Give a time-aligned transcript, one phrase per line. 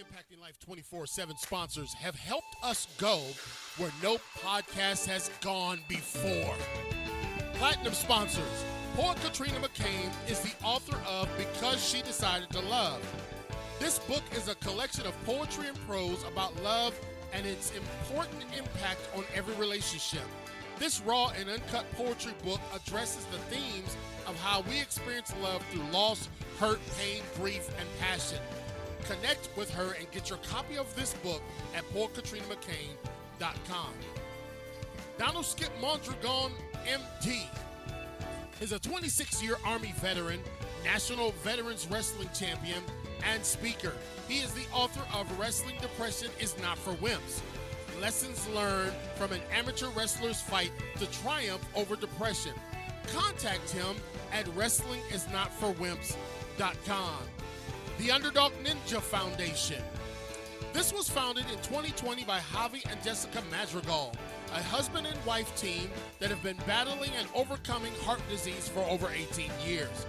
[0.00, 3.20] Impacting Life 24 7 sponsors have helped us go
[3.76, 6.54] where no podcast has gone before.
[7.54, 8.64] Platinum sponsors.
[8.94, 12.98] Poet Katrina McCain is the author of Because She Decided to Love.
[13.78, 16.98] This book is a collection of poetry and prose about love
[17.34, 20.24] and its important impact on every relationship.
[20.78, 23.94] This raw and uncut poetry book addresses the themes
[24.26, 28.38] of how we experience love through loss, hurt, pain, grief, and passion.
[29.10, 31.42] Connect with her and get your copy of this book
[31.74, 33.92] at PoetKatrinaMcCain.com.
[35.18, 36.52] Donald Skip Mondragon,
[36.86, 37.48] MD,
[38.60, 40.38] is a 26 year Army veteran,
[40.84, 42.80] National Veterans Wrestling Champion,
[43.24, 43.94] and speaker.
[44.28, 47.40] He is the author of Wrestling Depression is Not for Wimps
[48.00, 52.52] Lessons Learned from an Amateur Wrestler's Fight to Triumph Over Depression.
[53.12, 53.96] Contact him
[54.32, 57.39] at WrestlingIsNotForWimps.com.
[58.00, 59.82] The Underdog Ninja Foundation.
[60.72, 64.14] This was founded in 2020 by Javi and Jessica Madrigal,
[64.54, 69.10] a husband and wife team that have been battling and overcoming heart disease for over
[69.14, 70.06] 18 years.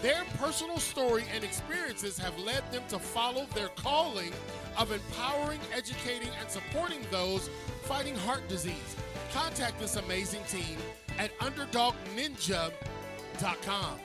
[0.00, 4.30] Their personal story and experiences have led them to follow their calling
[4.78, 7.50] of empowering, educating, and supporting those
[7.82, 8.94] fighting heart disease.
[9.32, 10.78] Contact this amazing team
[11.18, 13.98] at underdogninja.com.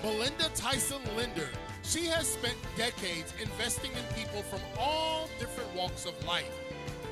[0.00, 1.48] Belinda Tyson Linder.
[1.82, 6.50] She has spent decades investing in people from all different walks of life.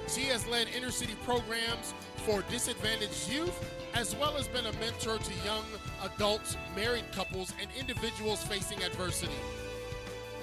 [0.08, 3.58] She has led inner city programs for disadvantaged youth,
[3.94, 5.64] as well as been a mentor to young
[6.02, 9.32] adults, married couples, and individuals facing adversity.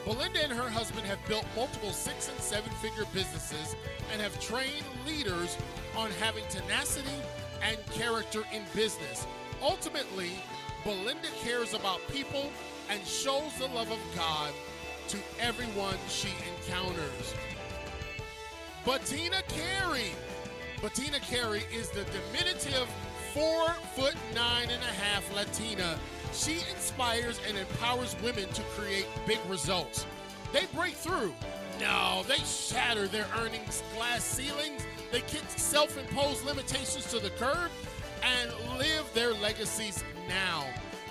[0.06, 3.76] Belinda and her husband have built multiple six and seven figure businesses
[4.12, 5.58] and have trained leaders
[5.98, 7.10] on having tenacity
[7.62, 9.26] and character in business.
[9.62, 10.32] Ultimately,
[10.84, 12.52] Belinda cares about people
[12.90, 14.52] and shows the love of God
[15.10, 17.36] to everyone she encounters.
[18.86, 20.12] Bettina Carey.
[20.82, 22.88] Bettina Carey is the diminutive
[23.34, 25.98] four foot nine and a half Latina.
[26.34, 30.06] She inspires and empowers women to create big results.
[30.54, 31.34] They break through.
[31.80, 34.86] No, they shatter their earnings glass ceilings.
[35.12, 37.72] They kick self imposed limitations to the curb
[38.24, 40.66] and live their legacies now.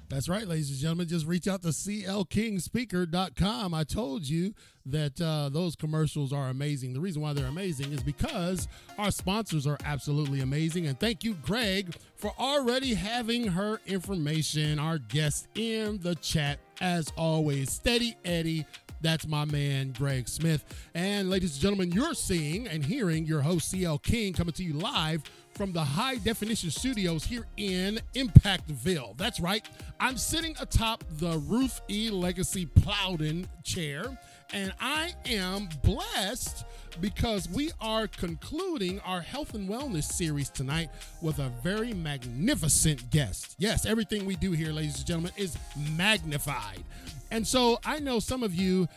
[0.08, 1.08] That's right, ladies and gentlemen.
[1.08, 3.74] Just reach out to clkingspeaker.com.
[3.74, 4.54] I told you
[4.86, 6.92] that uh, those commercials are amazing.
[6.92, 8.68] The reason why they're amazing is because
[8.98, 10.86] our sponsors are absolutely amazing.
[10.86, 16.60] And thank you, Greg, for already having her information, our guest in the chat.
[16.80, 18.64] As always, Steady Eddie.
[19.00, 20.64] That's my man, Greg Smith.
[20.94, 24.74] And ladies and gentlemen, you're seeing and hearing your host, CL King, coming to you
[24.74, 25.22] live
[25.56, 29.16] from the high definition studios here in Impactville.
[29.16, 29.66] That's right.
[29.98, 32.10] I'm sitting atop the Ruth E.
[32.10, 34.04] Legacy Plowden chair,
[34.52, 36.64] and I am blessed
[37.00, 40.90] because we are concluding our health and wellness series tonight
[41.22, 43.54] with a very magnificent guest.
[43.58, 45.56] Yes, everything we do here, ladies and gentlemen, is
[45.96, 46.84] magnified.
[47.30, 48.88] And so I know some of you,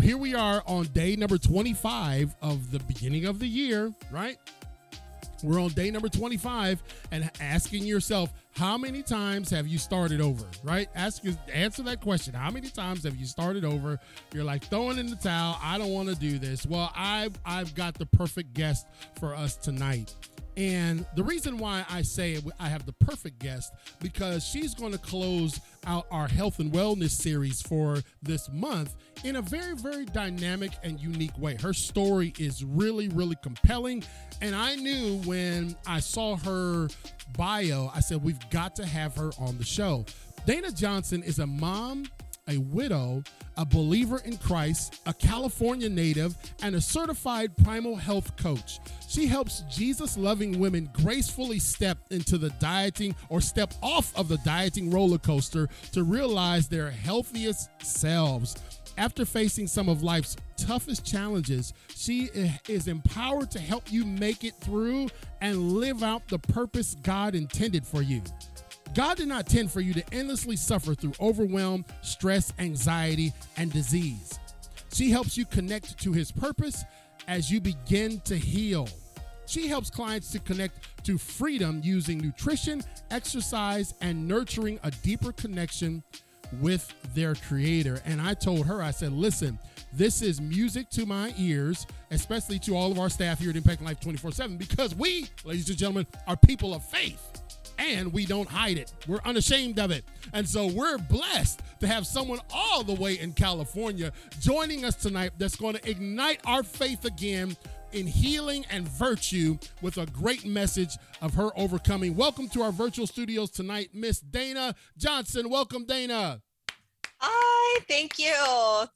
[0.00, 4.38] here we are on day number 25 of the beginning of the year, right?
[5.44, 6.82] We're on day number 25
[7.12, 10.46] and asking yourself, how many times have you started over?
[10.62, 10.88] Right?
[10.94, 11.22] Ask
[11.52, 12.32] answer that question.
[12.34, 13.98] How many times have you started over?
[14.32, 15.58] You're like throwing in the towel.
[15.62, 16.64] I don't want to do this.
[16.64, 18.86] Well, I've I've got the perfect guest
[19.18, 20.14] for us tonight.
[20.56, 24.98] And the reason why I say I have the perfect guest because she's going to
[24.98, 28.94] close out our health and wellness series for this month
[29.24, 31.56] in a very, very dynamic and unique way.
[31.60, 34.04] Her story is really, really compelling.
[34.40, 36.88] And I knew when I saw her
[37.36, 40.04] bio, I said, we've got to have her on the show.
[40.46, 42.04] Dana Johnson is a mom
[42.48, 43.22] a widow,
[43.56, 48.80] a believer in Christ, a California native, and a certified primal health coach.
[49.08, 54.38] She helps Jesus loving women gracefully step into the dieting or step off of the
[54.38, 58.56] dieting roller coaster to realize their healthiest selves.
[58.96, 62.30] After facing some of life's toughest challenges, she
[62.68, 65.08] is empowered to help you make it through
[65.40, 68.22] and live out the purpose God intended for you.
[68.94, 74.38] God did not intend for you to endlessly suffer through overwhelm, stress, anxiety, and disease.
[74.92, 76.84] She helps you connect to his purpose
[77.26, 78.88] as you begin to heal.
[79.46, 86.04] She helps clients to connect to freedom using nutrition, exercise, and nurturing a deeper connection
[86.60, 88.00] with their creator.
[88.04, 89.58] And I told her, I said, listen,
[89.92, 93.82] this is music to my ears, especially to all of our staff here at Impact
[93.82, 97.43] Life 24 7, because we, ladies and gentlemen, are people of faith
[97.78, 98.92] and we don't hide it.
[99.06, 100.04] We're unashamed of it.
[100.32, 105.32] And so we're blessed to have someone all the way in California joining us tonight
[105.38, 107.56] that's going to ignite our faith again
[107.92, 112.16] in healing and virtue with a great message of her overcoming.
[112.16, 115.48] Welcome to our virtual studios tonight, Miss Dana Johnson.
[115.48, 116.42] Welcome, Dana.
[117.18, 118.34] Hi, thank you.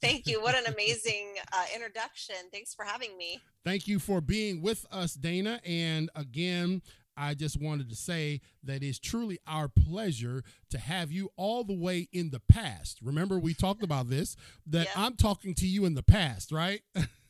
[0.01, 0.41] Thank you.
[0.41, 2.35] What an amazing uh, introduction.
[2.51, 3.39] Thanks for having me.
[3.63, 5.61] Thank you for being with us, Dana.
[5.65, 6.81] And again,
[7.19, 11.73] I just wanted to say that it's truly our pleasure to have you all the
[11.73, 12.99] way in the past.
[13.03, 14.37] Remember, we talked about this,
[14.67, 15.03] that yeah.
[15.03, 16.81] I'm talking to you in the past, right?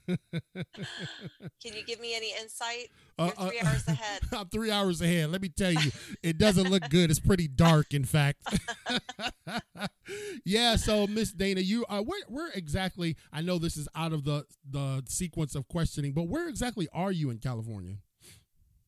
[0.08, 2.90] Can you give me any insight?
[3.18, 4.22] Uh, You're three uh, hours ahead.
[4.32, 5.32] I'm three hours ahead.
[5.32, 5.92] Let me tell you,
[6.24, 7.10] it doesn't look good.
[7.10, 8.42] It's pretty dark, in fact.
[10.46, 10.76] yeah.
[10.76, 13.18] So, Miss Dana, you uh, where where exactly?
[13.34, 17.12] I know this is out of the the sequence of questioning, but where exactly are
[17.12, 17.98] you in California?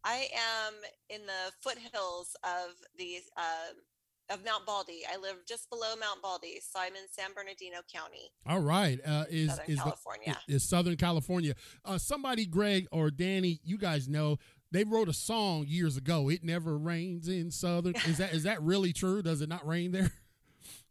[0.03, 0.73] I am
[1.09, 5.01] in the foothills of the uh, of Mount Baldy.
[5.11, 8.31] I live just below Mount Baldy, so I'm in San Bernardino County.
[8.47, 11.53] All right, uh, is Southern is California the, is Southern California?
[11.85, 14.37] Uh, somebody, Greg or Danny, you guys know
[14.71, 16.29] they wrote a song years ago.
[16.29, 17.95] It never rains in Southern.
[18.07, 19.21] Is that is that really true?
[19.21, 20.11] Does it not rain there?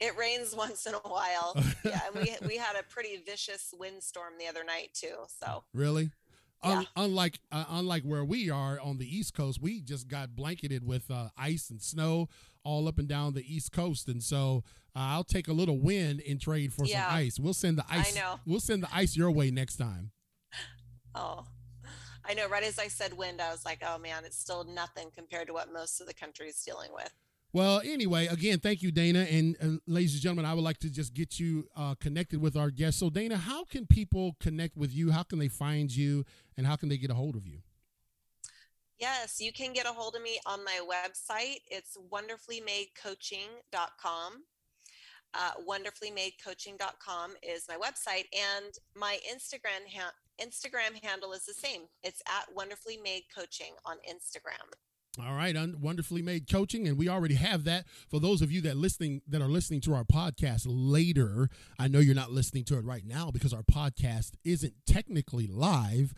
[0.00, 1.54] It rains once in a while.
[1.84, 5.14] yeah, and we we had a pretty vicious windstorm the other night too.
[5.42, 6.10] So really,
[6.64, 6.82] yeah.
[6.96, 11.10] unlike uh, unlike where we are on the East Coast, we just got blanketed with
[11.10, 12.28] uh, ice and snow
[12.64, 14.62] all up and down the East Coast, and so
[14.94, 17.06] uh, I'll take a little wind in trade for yeah.
[17.06, 17.38] some ice.
[17.38, 18.16] We'll send the ice.
[18.16, 18.40] I know.
[18.46, 20.10] We'll send the ice your way next time.
[21.12, 21.44] Oh,
[22.24, 22.48] I know.
[22.48, 25.52] Right as I said wind, I was like, oh man, it's still nothing compared to
[25.52, 27.12] what most of the country is dealing with.
[27.52, 29.26] Well, anyway, again, thank you, Dana.
[29.28, 32.56] And uh, ladies and gentlemen, I would like to just get you uh, connected with
[32.56, 33.00] our guest.
[33.00, 35.10] So, Dana, how can people connect with you?
[35.10, 36.24] How can they find you?
[36.56, 37.62] And how can they get a hold of you?
[38.98, 41.62] Yes, you can get a hold of me on my website.
[41.66, 44.44] It's wonderfullymadecoaching.com.
[45.32, 51.82] Uh, wonderfullymadecoaching.com is my website, and my Instagram ha- Instagram handle is the same.
[52.02, 54.68] It's at Wonderfully Made Coaching on Instagram.
[55.26, 57.86] All right, un- wonderfully made coaching, and we already have that.
[58.08, 61.98] For those of you that listening that are listening to our podcast later, I know
[61.98, 66.14] you're not listening to it right now because our podcast isn't technically live.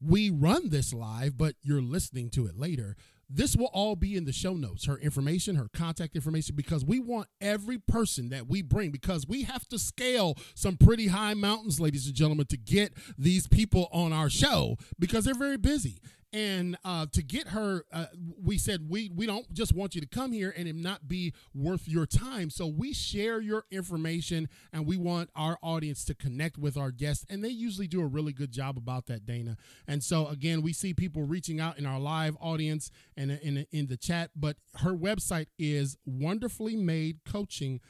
[0.00, 2.96] We run this live, but you're listening to it later.
[3.28, 7.00] This will all be in the show notes, her information, her contact information, because we
[7.00, 11.80] want every person that we bring, because we have to scale some pretty high mountains,
[11.80, 16.00] ladies and gentlemen, to get these people on our show because they're very busy
[16.36, 18.04] and uh, to get her uh,
[18.44, 21.32] we said we we don't just want you to come here and it not be
[21.54, 22.50] worth your time.
[22.50, 27.24] So we share your information and we want our audience to connect with our guests.
[27.30, 29.56] And they usually do a really good job about that dana.
[29.88, 33.86] And so again we see people reaching out in our live audience and in, in,
[33.86, 37.80] the chat but her website is wonderfullymadecoaching.com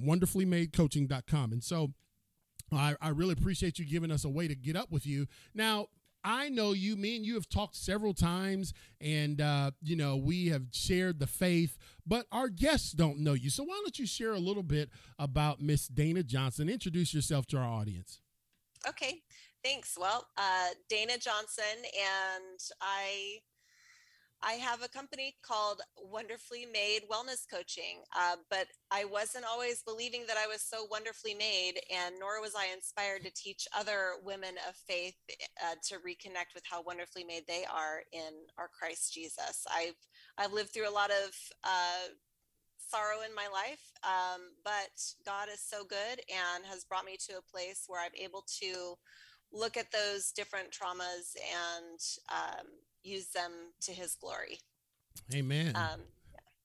[0.00, 1.92] wonderfullymadecoaching.com and so
[2.72, 5.26] I, I really appreciate you giving us a way to get up with you.
[5.54, 5.86] Now,
[6.26, 6.96] I know you.
[6.96, 11.26] Me and you have talked several times, and uh, you know we have shared the
[11.28, 11.78] faith.
[12.04, 14.90] But our guests don't know you, so why don't you share a little bit
[15.20, 16.68] about Miss Dana Johnson?
[16.68, 18.20] Introduce yourself to our audience.
[18.88, 19.22] Okay,
[19.62, 19.96] thanks.
[19.98, 23.38] Well, uh, Dana Johnson, and I
[24.42, 30.24] I have a company called Wonderfully Made Wellness Coaching, uh, but I wasn't always believing
[30.28, 34.54] that I was so wonderfully made, and nor was I inspired to teach other women
[34.68, 35.16] of faith
[35.64, 39.66] uh, to reconnect with how wonderfully made they are in our Christ Jesus.
[39.72, 39.96] I've
[40.38, 42.12] I've lived through a lot of uh,
[42.78, 44.92] sorrow in my life, um, but
[45.24, 48.94] God is so good and has brought me to a place where I'm able to
[49.52, 52.00] look at those different traumas and
[52.30, 52.66] um,
[53.06, 54.60] use them to his glory.
[55.34, 55.74] Amen.
[55.74, 56.00] Um,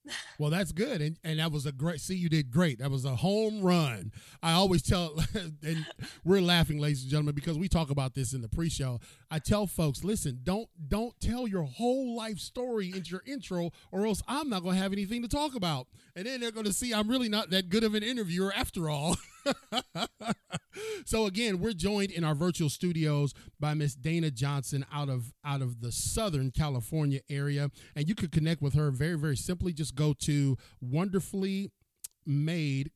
[0.39, 2.01] well, that's good, and and that was a great.
[2.01, 2.79] See, you did great.
[2.79, 4.11] That was a home run.
[4.41, 5.15] I always tell,
[5.63, 5.85] and
[6.25, 8.99] we're laughing, ladies and gentlemen, because we talk about this in the pre-show.
[9.29, 14.07] I tell folks, listen, don't don't tell your whole life story into your intro, or
[14.07, 16.73] else I'm not going to have anything to talk about, and then they're going to
[16.73, 19.17] see I'm really not that good of an interviewer after all.
[21.05, 25.61] so again, we're joined in our virtual studios by Miss Dana Johnson out of out
[25.61, 29.73] of the Southern California area, and you could connect with her very very simply.
[29.73, 31.71] Just go to wonderfully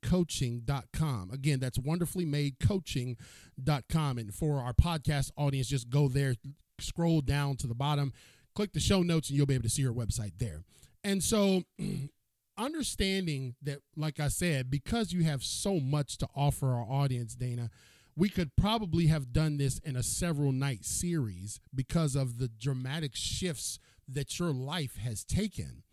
[0.04, 6.36] coaching.com again that's wonderfully coaching.com and for our podcast audience just go there
[6.80, 8.14] scroll down to the bottom,
[8.56, 10.64] click the show notes, and you'll be able to see her website there.
[11.04, 11.64] And so,
[12.58, 17.70] understanding that, like I said, because you have so much to offer our audience, Dana,
[18.16, 23.12] we could probably have done this in a several night series because of the dramatic
[23.14, 25.84] shifts that your life has taken.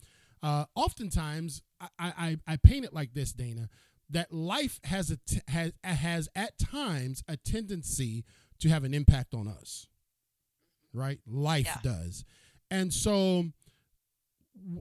[0.43, 3.69] Uh, oftentimes, I, I, I paint it like this, Dana,
[4.11, 8.25] that life has a t- has has at times a tendency
[8.61, 9.87] to have an impact on us.
[10.93, 11.79] Right, life yeah.
[11.83, 12.25] does,
[12.71, 13.47] and so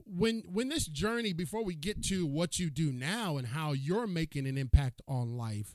[0.06, 4.06] when when this journey before we get to what you do now and how you're
[4.06, 5.74] making an impact on life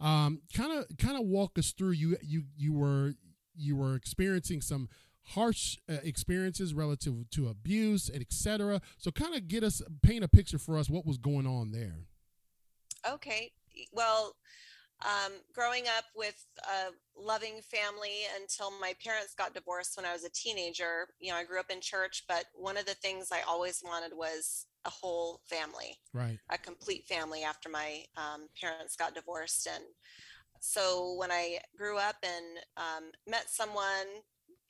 [0.00, 3.14] kind of kind of walk us through you you you were
[3.54, 4.88] you were experiencing some
[5.30, 10.28] harsh uh, experiences relative to abuse and etc so kind of get us paint a
[10.28, 11.96] picture for us what was going on there.
[13.08, 13.52] Okay.
[13.92, 14.36] Well
[15.04, 20.24] um, growing up with a loving family until my parents got divorced when I was
[20.24, 21.08] a teenager.
[21.20, 24.16] You know, I grew up in church, but one of the things I always wanted
[24.16, 26.38] was a whole family, right?
[26.50, 29.66] A complete family after my um, parents got divorced.
[29.66, 29.84] And
[30.60, 34.22] so when I grew up and um, met someone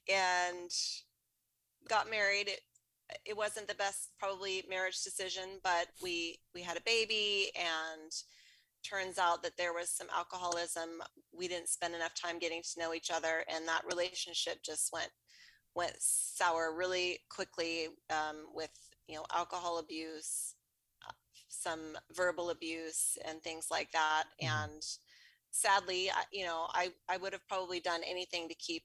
[0.08, 0.70] and
[1.88, 2.60] got married, it,
[3.24, 8.10] it wasn't the best probably marriage decision, but we we had a baby and
[8.88, 11.02] turns out that there was some alcoholism.
[11.32, 15.10] We didn't spend enough time getting to know each other and that relationship just went
[15.74, 18.70] went sour really quickly um, with
[19.08, 20.54] you know alcohol abuse
[21.06, 21.12] uh,
[21.48, 24.24] some verbal abuse and things like that.
[24.42, 24.64] Mm-hmm.
[24.64, 24.82] and
[25.50, 28.82] sadly you know i i would have probably done anything to keep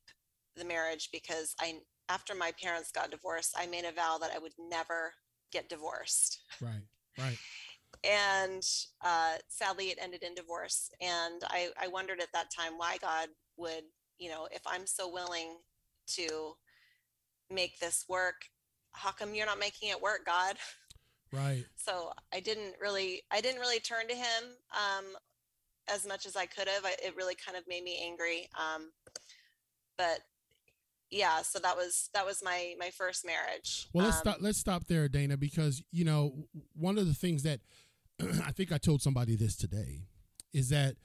[0.55, 1.75] the marriage because i
[2.08, 5.12] after my parents got divorced i made a vow that i would never
[5.51, 6.39] get divorced.
[6.62, 6.81] Right
[7.20, 7.38] right
[8.03, 8.63] and
[9.03, 13.29] uh, sadly it ended in divorce and I, I wondered at that time why god
[13.58, 13.84] would
[14.17, 15.58] you know if i'm so willing
[16.08, 16.55] to
[17.50, 18.46] make this work
[18.93, 20.55] how come you're not making it work god?
[21.31, 21.65] Right.
[21.75, 25.05] So i didn't really i didn't really turn to him um,
[25.91, 26.86] as much as i could have.
[26.86, 28.91] I, it really kind of made me angry um,
[29.98, 30.20] but
[31.10, 34.58] yeah so that was that was my my first marriage well let's um, stop let's
[34.60, 37.60] stop there dana because you know one of the things that
[38.46, 40.08] I think I told somebody this today
[40.54, 40.96] is that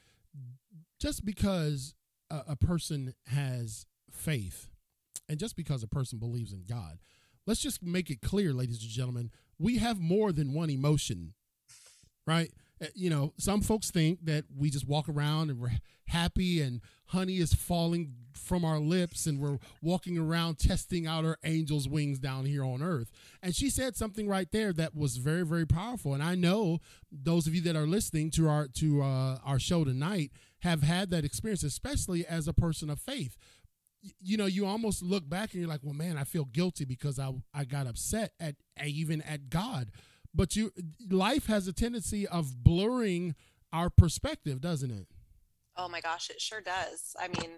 [1.01, 1.95] just because
[2.31, 4.71] a, a, person has faith
[5.29, 6.99] and just because a person believes in God,
[7.47, 11.35] let's just make it clear, ladies and gentlemen, we have more than one emotion,
[12.27, 12.53] right?
[12.81, 15.73] Eh, you know, some folks think that we just walk around and we're
[16.09, 21.39] happy and honey is falling from our lips and we're walking around testing out our
[21.43, 23.11] angel's wings down here on earth.
[23.43, 26.15] And she said something right there that was very, very powerful.
[26.15, 26.79] And I know
[27.11, 31.11] those of you that are listening to our to uh, our show tonight have had
[31.11, 33.37] that experience, especially as a person of faith.
[34.21, 37.19] You know, you almost look back and you're like, well, man, I feel guilty because
[37.19, 38.55] I, I got upset at
[38.85, 39.91] even at God
[40.37, 40.73] but you
[41.11, 43.35] life has a tendency of blurring
[43.73, 45.09] our perspective doesn't it?
[45.77, 47.17] Oh my gosh it sure does.
[47.19, 47.53] I mean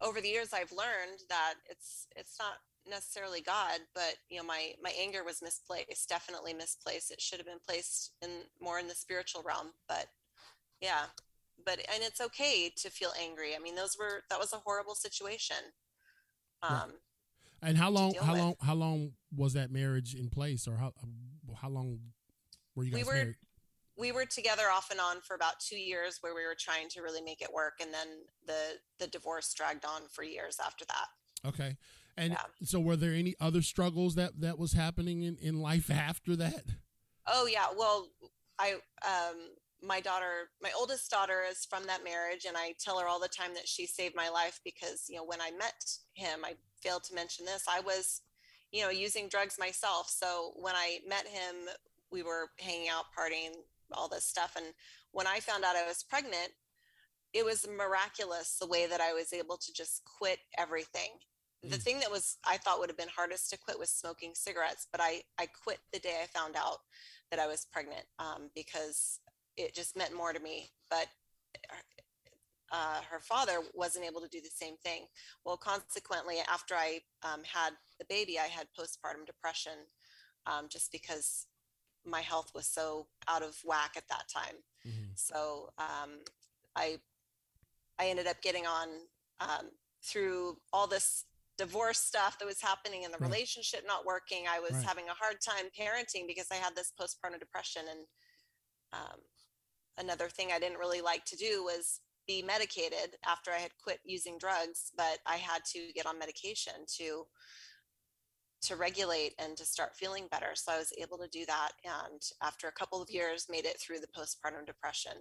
[0.00, 2.54] over the years i've learned that it's it's not
[2.90, 7.10] necessarily god but you know my my anger was misplaced definitely misplaced.
[7.12, 8.30] It should have been placed in
[8.60, 10.06] more in the spiritual realm but
[10.80, 11.04] yeah.
[11.64, 13.54] But and it's okay to feel angry.
[13.54, 15.56] I mean those were that was a horrible situation
[16.62, 16.90] um right.
[17.62, 18.40] and how long how with.
[18.40, 20.90] long how long was that marriage in place or how
[21.60, 21.98] how long
[22.74, 23.34] were you guys we were, married?
[23.96, 27.02] We were together off and on for about two years, where we were trying to
[27.02, 28.08] really make it work, and then
[28.46, 31.48] the the divorce dragged on for years after that.
[31.48, 31.76] Okay,
[32.16, 32.42] and yeah.
[32.64, 36.64] so were there any other struggles that that was happening in in life after that?
[37.26, 38.08] Oh yeah, well,
[38.58, 39.36] I um
[39.82, 43.28] my daughter, my oldest daughter is from that marriage, and I tell her all the
[43.28, 47.04] time that she saved my life because you know when I met him, I failed
[47.04, 47.64] to mention this.
[47.68, 48.22] I was
[48.72, 50.08] you know, using drugs myself.
[50.08, 51.68] So when I met him,
[52.10, 53.54] we were hanging out, partying,
[53.92, 54.54] all this stuff.
[54.56, 54.66] And
[55.12, 56.52] when I found out I was pregnant,
[57.32, 61.10] it was miraculous the way that I was able to just quit everything.
[61.64, 61.70] Mm.
[61.70, 64.86] The thing that was I thought would have been hardest to quit was smoking cigarettes,
[64.90, 66.78] but I I quit the day I found out
[67.30, 69.20] that I was pregnant um, because
[69.56, 70.70] it just meant more to me.
[70.90, 71.06] But
[72.72, 75.04] uh, her father wasn't able to do the same thing.
[75.44, 79.72] Well, consequently, after I um, had the baby, I had postpartum depression
[80.46, 81.46] um, just because
[82.04, 84.56] my health was so out of whack at that time.
[84.86, 85.12] Mm-hmm.
[85.14, 86.22] So um,
[86.76, 86.98] I
[87.98, 88.88] I ended up getting on
[89.40, 89.70] um,
[90.04, 91.24] through all this
[91.58, 93.30] divorce stuff that was happening and the right.
[93.30, 94.44] relationship not working.
[94.50, 94.84] I was right.
[94.84, 98.00] having a hard time parenting because I had this postpartum depression and
[98.92, 99.20] um,
[99.98, 103.98] another thing I didn't really like to do was be medicated after I had quit
[104.04, 107.24] using drugs, but I had to get on medication to
[108.62, 110.50] to regulate and to start feeling better.
[110.54, 113.78] So I was able to do that and after a couple of years made it
[113.80, 115.12] through the postpartum depression.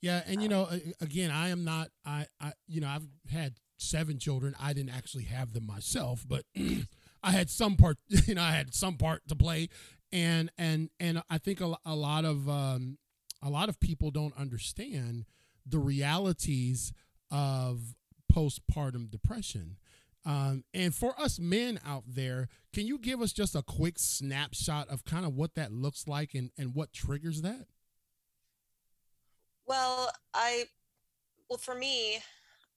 [0.00, 0.68] Yeah, and you know,
[1.00, 4.54] again, I am not I I you know, I've had seven children.
[4.60, 6.44] I didn't actually have them myself, but
[7.22, 9.68] I had some part, you know, I had some part to play
[10.12, 12.98] and and and I think a, a lot of um
[13.42, 15.24] a lot of people don't understand
[15.66, 16.92] the realities
[17.30, 17.94] of
[18.32, 19.76] postpartum depression.
[20.24, 24.88] Um, and for us men out there, can you give us just a quick snapshot
[24.88, 27.66] of kind of what that looks like and, and what triggers that?
[29.66, 30.64] Well, I,
[31.48, 32.18] well, for me,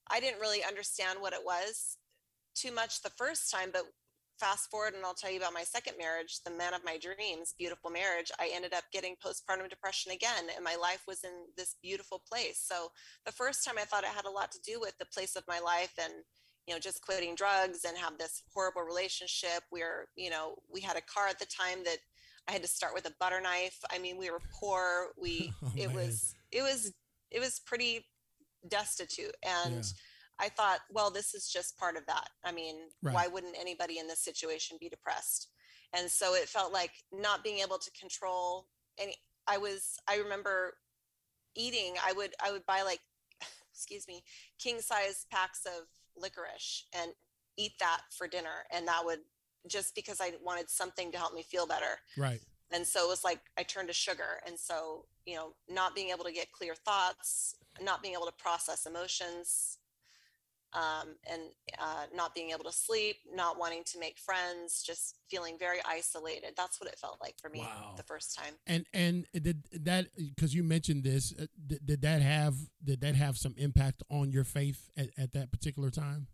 [0.09, 1.97] I didn't really understand what it was
[2.55, 3.83] too much the first time, but
[4.39, 7.53] fast forward and I'll tell you about my second marriage, the man of my dreams,
[7.57, 11.75] beautiful marriage, I ended up getting postpartum depression again and my life was in this
[11.81, 12.62] beautiful place.
[12.63, 12.89] So
[13.25, 15.43] the first time I thought it had a lot to do with the place of
[15.47, 16.13] my life and
[16.67, 20.98] you know just quitting drugs and have this horrible relationship where you know we had
[20.98, 21.98] a car at the time that
[22.48, 23.79] I had to start with a butter knife.
[23.89, 25.13] I mean, we were poor.
[25.17, 25.96] We oh, it man.
[25.96, 26.93] was it was
[27.32, 28.05] it was pretty
[28.70, 29.91] destitute and yeah
[30.39, 32.29] I thought, well, this is just part of that.
[32.43, 33.13] I mean, right.
[33.13, 35.50] why wouldn't anybody in this situation be depressed?
[35.93, 38.67] And so it felt like not being able to control
[39.00, 39.15] any
[39.48, 40.74] I was I remember
[41.55, 43.00] eating, I would I would buy like
[43.74, 44.24] excuse me,
[44.60, 47.12] king size packs of licorice and
[47.58, 49.20] eat that for dinner and that would
[49.67, 52.00] just because I wanted something to help me feel better.
[52.17, 52.41] Right.
[52.72, 54.41] And so it was like I turned to sugar.
[54.46, 58.34] And so, you know, not being able to get clear thoughts, not being able to
[58.34, 59.77] process emotions,
[60.74, 61.42] um, and
[61.80, 66.53] uh, not being able to sleep, not wanting to make friends, just feeling very isolated.
[66.58, 67.94] That's what it felt like for me wow.
[67.96, 68.53] the first time.
[68.65, 71.34] And and did that because you mentioned this?
[71.39, 75.32] Uh, did, did, that have did that have some impact on your faith at, at
[75.34, 76.27] that particular time?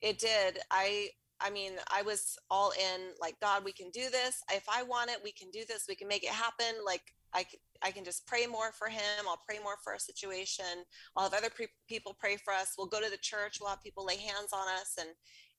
[0.00, 0.58] It did.
[0.70, 3.64] I I mean, I was all in like God.
[3.64, 4.42] We can do this.
[4.52, 5.86] If I want it, we can do this.
[5.88, 6.74] We can make it happen.
[6.84, 7.44] Like I,
[7.82, 9.26] I can just pray more for him.
[9.28, 10.84] I'll pray more for a situation.
[11.16, 12.74] I'll have other pre- people pray for us.
[12.76, 13.58] We'll go to the church.
[13.60, 15.08] We'll have people lay hands on us and,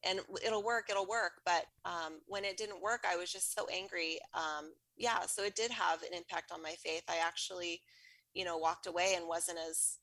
[0.03, 0.85] and it'll work.
[0.89, 1.41] It'll work.
[1.45, 4.19] But um, when it didn't work, I was just so angry.
[4.33, 5.21] Um, yeah.
[5.25, 7.03] So it did have an impact on my faith.
[7.09, 7.81] I actually,
[8.33, 9.97] you know, walked away and wasn't as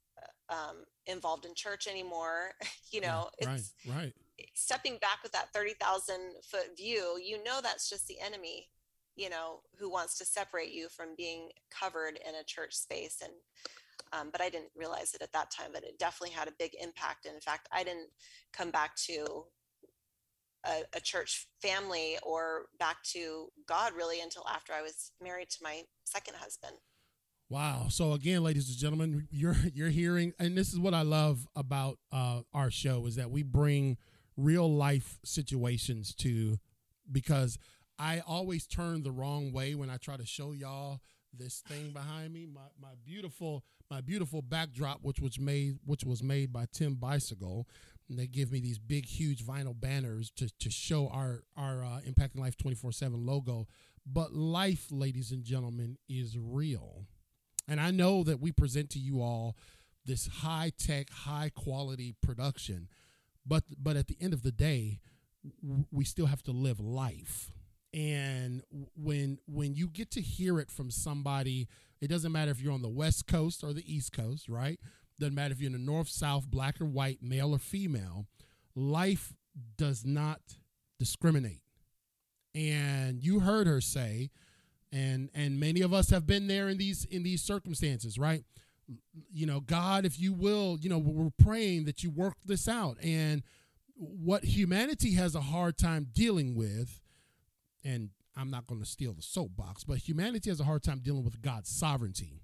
[0.50, 0.76] uh, um,
[1.06, 2.52] involved in church anymore.
[2.90, 4.14] you know, right, right.
[4.54, 6.16] Stepping back with that 30,000
[6.50, 8.68] foot view, you know, that's just the enemy
[9.18, 13.18] you know, who wants to separate you from being covered in a church space.
[13.22, 13.32] And,
[14.12, 16.70] um, but I didn't realize it at that time, but it definitely had a big
[16.80, 17.26] impact.
[17.26, 18.10] And in fact, I didn't
[18.52, 19.44] come back to
[20.64, 25.58] a, a, church family or back to God really until after I was married to
[25.62, 26.74] my second husband.
[27.50, 27.86] Wow.
[27.90, 31.98] So again, ladies and gentlemen, you're you're hearing, and this is what I love about
[32.12, 33.96] uh, our show is that we bring
[34.38, 36.58] real life situations to
[37.10, 37.58] because
[37.98, 41.00] I always turn the wrong way when I try to show y'all
[41.36, 42.46] this thing behind me.
[42.46, 47.66] My my beautiful my beautiful backdrop, which was made which was made by Tim Bicycle.
[48.08, 52.00] And they give me these big, huge vinyl banners to, to show our our uh,
[52.08, 53.66] Impacting Life 24/7 logo.
[54.06, 57.04] But life, ladies and gentlemen, is real,
[57.66, 59.56] and I know that we present to you all
[60.06, 62.88] this high tech, high quality production.
[63.48, 65.00] But but at the end of the day,
[65.90, 67.50] we still have to live life.
[67.94, 68.62] And
[68.94, 71.68] when when you get to hear it from somebody
[72.00, 74.78] it doesn't matter if you're on the west coast or the east coast right?
[75.18, 78.26] Doesn't matter if you're in the north south black or white male or female
[78.74, 79.32] life
[79.76, 80.40] does not
[80.98, 81.62] discriminate.
[82.54, 84.30] And you heard her say
[84.92, 88.44] and and many of us have been there in these in these circumstances right
[89.32, 92.96] you know god if you will you know we're praying that you work this out
[93.02, 93.42] and
[93.96, 97.00] what humanity has a hard time dealing with
[97.84, 101.24] and I'm not going to steal the soapbox, but humanity has a hard time dealing
[101.24, 102.40] with God's sovereignty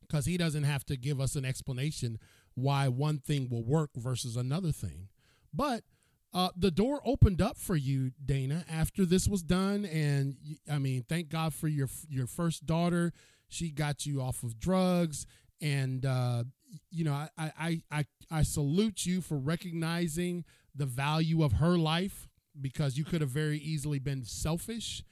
[0.00, 2.18] because he doesn't have to give us an explanation
[2.54, 5.08] why one thing will work versus another thing.
[5.52, 5.82] But
[6.32, 10.36] uh, the door opened up for you, Dana, after this was done, and
[10.70, 13.12] I mean, thank God for your your first daughter.
[13.52, 15.26] She got you off of drugs,
[15.60, 16.44] and uh,
[16.90, 22.28] you know, I, I I I salute you for recognizing the value of her life
[22.60, 25.02] because you could have very easily been selfish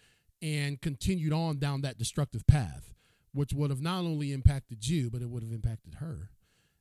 [0.42, 2.94] and continued on down that destructive path,
[3.32, 6.30] which would have not only impacted you, but it would have impacted her.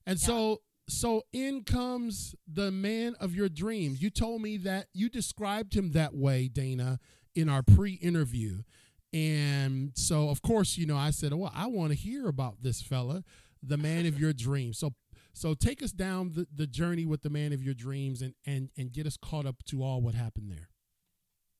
[0.06, 0.28] And yeah.
[0.28, 4.02] so so in comes the man of your dreams.
[4.02, 7.00] You told me that you described him that way, Dana,
[7.36, 8.64] in our pre-interview.
[9.12, 12.82] And so of course, you know, I said, "Well, I want to hear about this
[12.82, 13.24] fella."
[13.64, 14.78] the man of your dreams.
[14.78, 14.94] So
[15.34, 18.70] so take us down the, the journey with the man of your dreams and and
[18.78, 20.70] and get us caught up to all what happened there.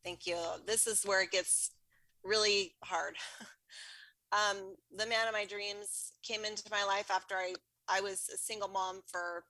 [0.04, 0.38] Thank you.
[0.66, 1.72] This is where it gets
[2.24, 3.16] really hard.
[4.32, 4.58] um,
[4.96, 7.54] the man of my dreams came into my life after I
[7.88, 9.44] I was a single mom for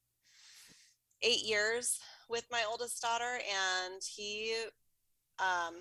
[1.21, 4.53] eight years with my oldest daughter, and he,
[5.39, 5.75] um,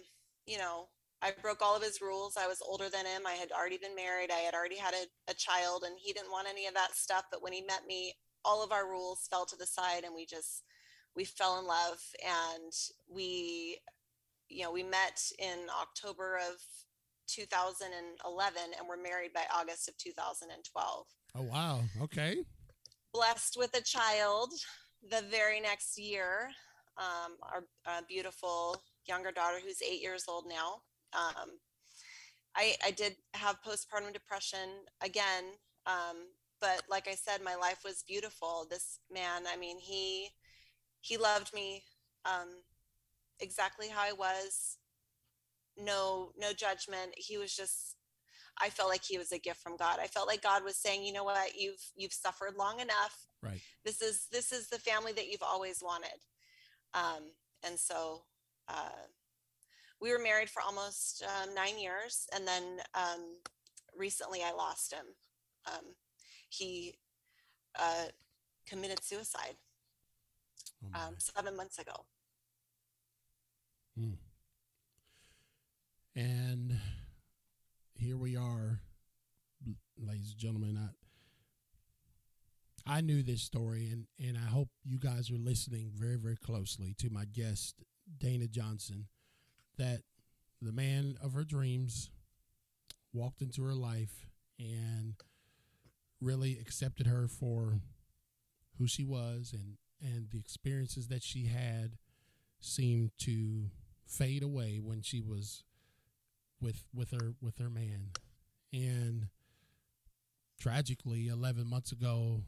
[0.46, 0.88] you know,
[1.20, 2.36] I broke all of his rules.
[2.36, 3.26] I was older than him.
[3.26, 4.30] I had already been married.
[4.30, 7.24] I had already had a, a child, and he didn't want any of that stuff.
[7.30, 10.26] But when he met me, all of our rules fell to the side, and we
[10.26, 10.62] just
[11.16, 11.98] we fell in love.
[12.24, 12.72] And
[13.08, 13.78] we,
[14.48, 16.56] you know, we met in October of
[17.26, 21.06] 2011, and we're married by August of 2012.
[21.34, 21.80] Oh wow!
[22.00, 22.44] Okay.
[23.12, 24.52] Blessed with a child
[25.10, 26.50] the very next year.
[26.96, 30.80] Um, our uh, beautiful younger daughter, who's eight years old now,
[31.14, 31.50] um,
[32.56, 34.68] I, I did have postpartum depression
[35.02, 35.44] again.
[35.86, 36.16] Um,
[36.60, 38.66] but like I said, my life was beautiful.
[38.68, 40.28] This man, I mean, he,
[41.00, 41.84] he loved me,
[42.24, 42.48] um,
[43.40, 44.78] exactly how I was.
[45.76, 47.14] No, no judgment.
[47.16, 47.94] He was just,
[48.60, 49.98] I felt like he was a gift from God.
[50.02, 53.26] I felt like God was saying, you know what, you've, you've suffered long enough.
[53.40, 53.60] Right.
[53.84, 56.18] This is, this is the family that you've always wanted.
[56.92, 57.30] Um,
[57.64, 58.24] and so,
[58.66, 59.06] uh,
[60.00, 62.62] we were married for almost um, nine years, and then
[62.94, 63.36] um,
[63.96, 65.04] recently I lost him.
[65.66, 65.84] Um,
[66.48, 66.98] he
[67.78, 68.06] uh,
[68.66, 69.56] committed suicide
[70.84, 72.04] Oh, um, seven months ago.
[73.98, 74.12] Hmm.
[76.14, 76.78] And
[77.94, 78.80] here we are,
[79.98, 80.78] ladies and gentlemen.
[82.86, 86.36] I I knew this story, and and I hope you guys are listening very very
[86.36, 87.82] closely to my guest
[88.18, 89.06] Dana Johnson.
[89.78, 90.02] That
[90.60, 92.10] the man of her dreams
[93.12, 94.26] walked into her life
[94.58, 95.14] and
[96.20, 97.80] really accepted her for
[98.78, 101.96] who she was and and the experiences that she had
[102.60, 103.70] seemed to
[104.06, 105.64] fade away when she was
[106.60, 108.10] with with her with her man.
[108.72, 109.28] And
[110.60, 112.42] tragically 11 months ago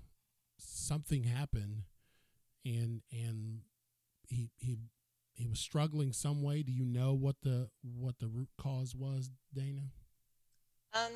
[0.58, 1.84] something happened
[2.64, 3.60] and and
[4.28, 4.78] he he
[5.40, 9.30] he was struggling some way do you know what the what the root cause was
[9.54, 9.90] dana
[10.92, 11.12] Um,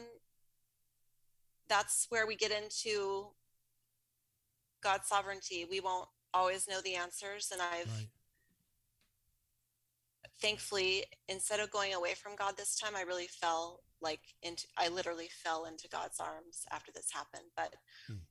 [1.69, 3.33] that's where we get into
[4.83, 5.67] God's sovereignty.
[5.69, 8.09] We won't always know the answers, and I've right
[10.41, 14.89] thankfully instead of going away from God this time, I really fell like into I
[14.89, 17.51] literally fell into God's arms after this happened.
[17.57, 17.75] But
[18.07, 18.25] Hmm.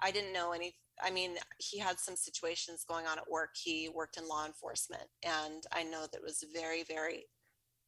[0.00, 3.56] I didn't know any I mean, he had some situations going on at work.
[3.56, 7.26] He worked in law enforcement and I know that was very, very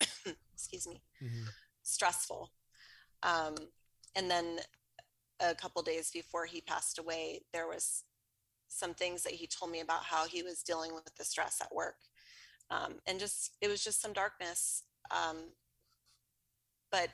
[0.52, 1.46] excuse me, Mhm.
[1.82, 2.52] stressful.
[3.22, 3.54] Um,
[4.14, 4.60] and then
[5.40, 8.04] a couple days before he passed away, there was
[8.68, 11.74] some things that he told me about how he was dealing with the stress at
[11.74, 11.96] work
[12.70, 15.36] um, and just it was just some darkness um,
[16.90, 17.10] but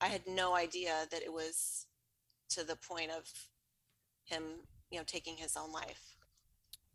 [0.00, 1.86] i had no idea that it was
[2.48, 3.30] to the point of
[4.24, 4.42] him
[4.90, 6.02] you know taking his own life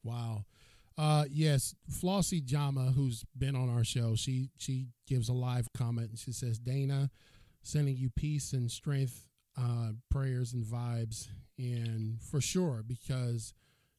[0.04, 0.46] Wow.
[0.98, 6.10] Uh yes, Flossie Jama, who's been on our show, she she gives a live comment
[6.10, 7.10] and she says, Dana,
[7.64, 9.28] sending you peace and strength,
[9.60, 11.28] uh, prayers and vibes,
[11.58, 13.54] and for sure because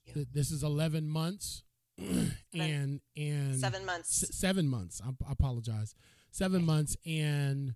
[0.07, 0.15] Yeah.
[0.15, 1.63] th- this is eleven months,
[1.99, 5.01] and and seven months S- seven months.
[5.05, 5.95] I, I apologize.
[6.33, 7.75] Seven months, and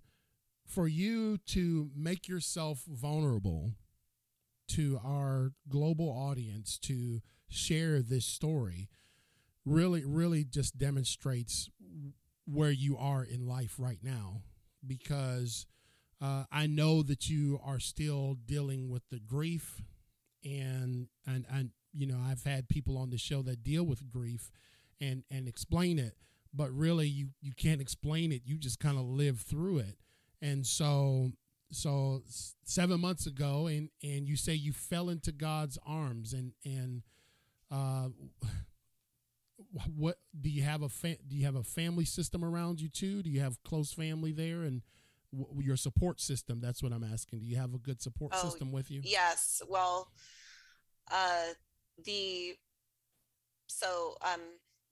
[0.65, 3.71] for you to make yourself vulnerable
[4.69, 8.89] to our global audience to share this story
[9.65, 11.69] really, really just demonstrates
[12.45, 14.41] where you are in life right now.
[14.85, 15.65] Because
[16.21, 19.81] uh, I know that you are still dealing with the grief,
[20.43, 24.51] and and and you know I've had people on the show that deal with grief
[25.01, 26.15] and and explain it
[26.53, 29.97] but really you you can't explain it you just kind of live through it
[30.41, 31.31] and so
[31.71, 32.21] so
[32.63, 37.01] seven months ago and and you say you fell into god's arms and and
[37.71, 38.07] uh
[39.95, 43.21] what do you have a fa- do you have a family system around you too?
[43.23, 44.61] Do you have close family there?
[44.63, 44.81] And
[45.37, 47.39] w- your support system that's what i'm asking.
[47.39, 49.01] Do you have a good support Oh, system with you?
[49.03, 49.61] yes.
[49.67, 50.09] Well
[51.11, 51.53] uh
[52.05, 52.53] the
[53.67, 54.41] so um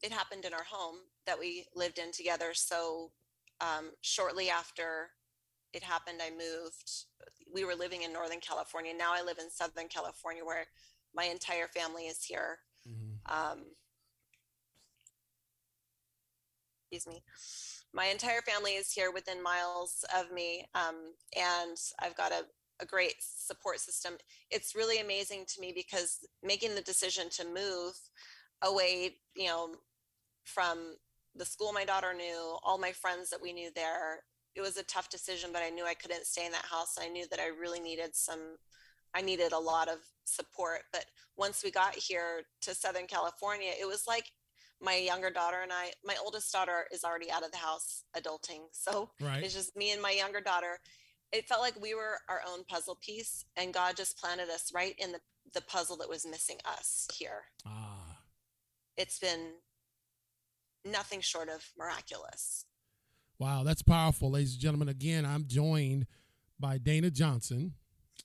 [0.02, 2.54] it happened in our home that we lived in together.
[2.54, 3.12] So
[3.62, 5.10] um shortly after
[5.76, 7.06] it happened i moved
[7.54, 10.66] we were living in northern california now i live in southern california where
[11.14, 13.20] my entire family is here Mhm.
[13.32, 13.60] um
[16.92, 17.24] excuse me
[17.94, 22.46] my entire family is here within miles of me um and i've got a
[22.80, 24.14] a great support system.
[24.50, 27.94] It's really amazing to me because making the decision to move
[28.62, 29.70] away, you know,
[30.44, 30.96] from
[31.36, 34.24] the school my daughter knew, all my friends that we knew there,
[34.56, 36.98] it was a tough decision, but I knew I couldn't stay in that house.
[37.00, 38.58] I knew that I really needed some,
[39.14, 40.82] I needed a lot of support.
[40.94, 41.06] But
[41.38, 44.32] once we got here to Southern California, it was like
[44.82, 48.62] my younger daughter and I, my oldest daughter is already out of the house adulting.
[48.72, 49.44] So right.
[49.44, 50.80] it's just me and my younger daughter.
[51.32, 54.96] It felt like we were our own puzzle piece and God just planted us right
[55.00, 55.20] in the,
[55.54, 57.44] the puzzle that was missing us here.
[57.66, 58.20] Ah.
[58.96, 59.54] It's been
[60.86, 62.66] nothing short of miraculous.
[63.38, 64.88] Wow, that's powerful, ladies and gentlemen.
[64.88, 66.06] Again, I'm joined
[66.58, 67.74] by Dana Johnson.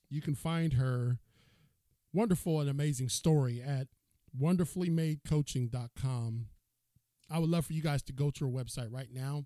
[0.09, 1.17] You can find her
[2.13, 3.87] wonderful and amazing story at
[4.39, 6.45] wonderfullymadecoaching.com.
[7.29, 9.43] I would love for you guys to go to her website right now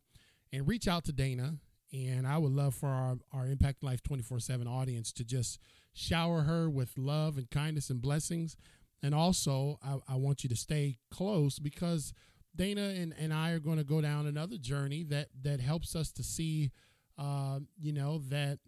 [0.53, 1.55] and reach out to Dana.
[1.91, 5.57] And I would love for our, our Impact Life 24 7 audience to just
[5.93, 8.57] shower her with love and kindness and blessings.
[9.01, 12.13] And also, I, I want you to stay close because
[12.55, 16.11] Dana and, and I are going to go down another journey that, that helps us
[16.13, 16.71] to see,
[17.17, 18.59] uh, you know, that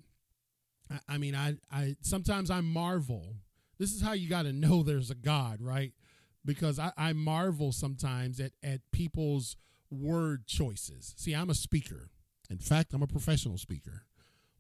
[0.92, 3.36] I, I mean, I, I sometimes I marvel.
[3.80, 5.94] This is how you got to know there's a God, right?
[6.48, 9.56] because I, I marvel sometimes at, at people's
[9.92, 11.14] word choices.
[11.18, 12.10] See, I'm a speaker.
[12.50, 14.06] In fact, I'm a professional speaker.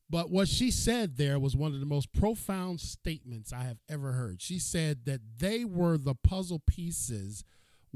[0.09, 4.11] But what she said there was one of the most profound statements I have ever
[4.11, 4.41] heard.
[4.41, 7.43] She said that they were the puzzle pieces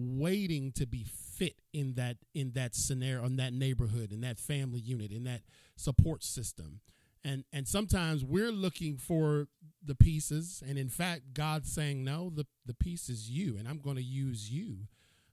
[0.08, 4.80] waiting to be fit in that in that scenario in that neighborhood in that family
[4.80, 5.42] unit in that
[5.76, 6.82] support system.
[7.24, 9.48] And and sometimes we're looking for
[9.84, 13.80] the pieces and in fact god's saying no the the piece is you and i'm
[13.80, 14.88] going to use you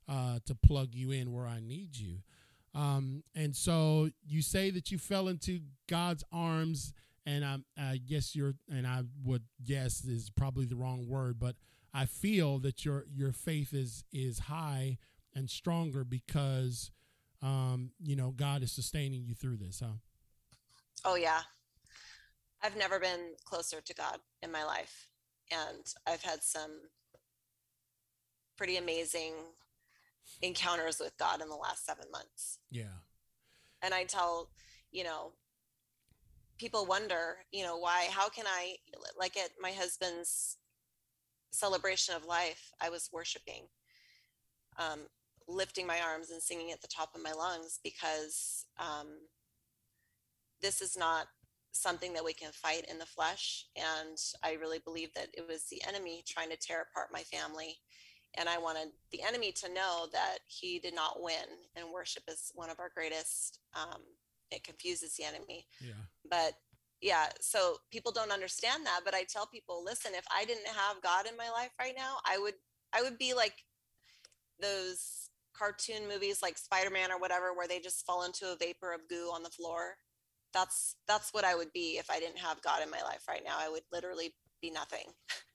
[0.09, 2.19] uh, to plug you in where i need you.
[2.75, 6.93] Um, and so you say that you fell into god's arms
[7.27, 11.57] and I, I guess you're and i would guess is probably the wrong word but
[11.99, 14.99] i feel that your your faith is is high
[15.35, 16.91] and stronger because
[17.43, 19.99] um, you know god is sustaining you through this huh
[21.05, 21.41] oh yeah
[22.63, 25.09] I've never been closer to God in my life.
[25.51, 26.73] And I've had some
[28.57, 29.35] pretty amazing
[30.43, 32.59] encounters with God in the last seven months.
[32.71, 32.99] Yeah.
[33.83, 34.51] And I tell,
[34.91, 35.33] you know,
[36.59, 38.75] people wonder, you know, why, how can I,
[39.19, 40.57] like at my husband's
[41.51, 43.65] celebration of life, I was worshiping,
[44.79, 45.01] um,
[45.47, 49.09] lifting my arms and singing at the top of my lungs because um,
[50.61, 51.27] this is not
[51.73, 53.67] something that we can fight in the flesh.
[53.77, 57.77] And I really believe that it was the enemy trying to tear apart my family.
[58.37, 61.35] And I wanted the enemy to know that he did not win.
[61.77, 64.03] And worship is one of our greatest, um,
[64.51, 65.67] it confuses the enemy.
[65.81, 65.93] Yeah.
[66.29, 66.53] But
[67.01, 69.01] yeah, so people don't understand that.
[69.05, 72.17] But I tell people, listen, if I didn't have God in my life right now,
[72.25, 72.55] I would,
[72.93, 73.55] I would be like
[74.61, 79.09] those cartoon movies like Spider-Man or whatever, where they just fall into a vapor of
[79.09, 79.97] goo on the floor
[80.53, 83.43] that's that's what I would be if I didn't have God in my life right
[83.45, 83.57] now.
[83.59, 85.07] I would literally be nothing.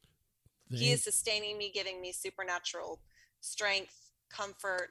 [0.70, 3.00] he is sustaining me, giving me supernatural
[3.42, 3.96] strength,
[4.30, 4.90] comfort.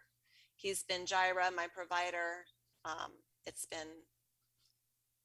[0.57, 2.45] He's been Jireh, my provider.
[2.85, 3.12] Um,
[3.47, 3.88] it's been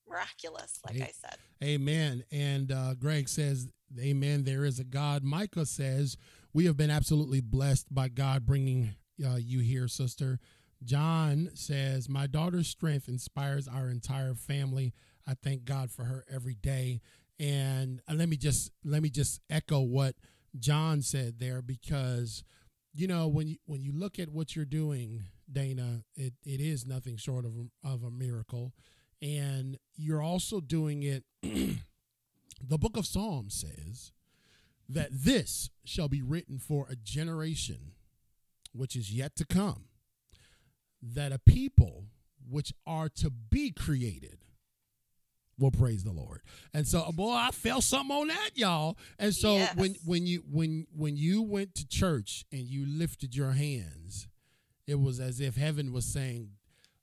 [0.09, 1.37] miraculous, like I said.
[1.63, 2.23] Amen.
[2.31, 3.67] And uh, Greg says,
[3.99, 4.43] Amen.
[4.43, 5.23] There is a God.
[5.23, 6.17] Micah says,
[6.53, 10.39] We have been absolutely blessed by God bringing uh, you here, sister.
[10.83, 14.93] John says, My daughter's strength inspires our entire family.
[15.27, 17.01] I thank God for her every day.
[17.39, 20.15] And uh, let me just let me just echo what
[20.57, 22.43] John said there because
[22.93, 26.85] you know when you when you look at what you're doing, Dana, it, it is
[26.85, 28.73] nothing short of a, of a miracle.
[29.21, 34.11] And you're also doing it the book of Psalms says
[34.89, 37.93] that this shall be written for a generation
[38.73, 39.85] which is yet to come
[41.01, 42.05] that a people
[42.49, 44.39] which are to be created
[45.59, 46.41] will praise the Lord.
[46.73, 48.97] And so boy, I felt something on that, y'all.
[49.17, 49.75] And so yes.
[49.75, 54.27] when when you when when you went to church and you lifted your hands,
[54.85, 56.51] it was as if heaven was saying,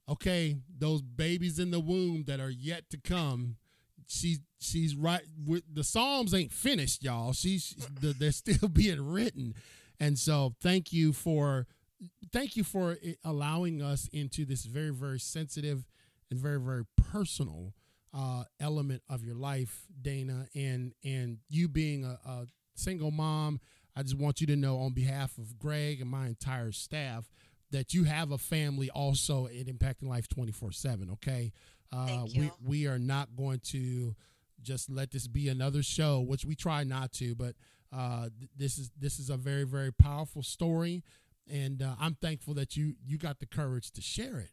[0.08, 3.56] Okay, those babies in the womb that are yet to come,
[4.06, 7.32] she she's right with the Psalms ain't finished, y'all.
[7.32, 9.54] She's they're still being written.
[10.00, 11.66] And so thank you for
[12.32, 15.86] thank you for allowing us into this very, very sensitive
[16.30, 17.72] and very, very personal
[18.12, 23.60] uh, element of your life, Dana, and and you being a, a, single mom.
[23.96, 27.30] I just want you to know, on behalf of Greg and my entire staff,
[27.74, 31.10] that you have a family also at Impacting Life twenty four seven.
[31.10, 31.52] Okay,
[31.92, 34.14] uh, we we are not going to
[34.62, 37.54] just let this be another show, which we try not to, but
[37.92, 41.02] uh, this is this is a very very powerful story,
[41.50, 44.50] and uh, I'm thankful that you you got the courage to share it.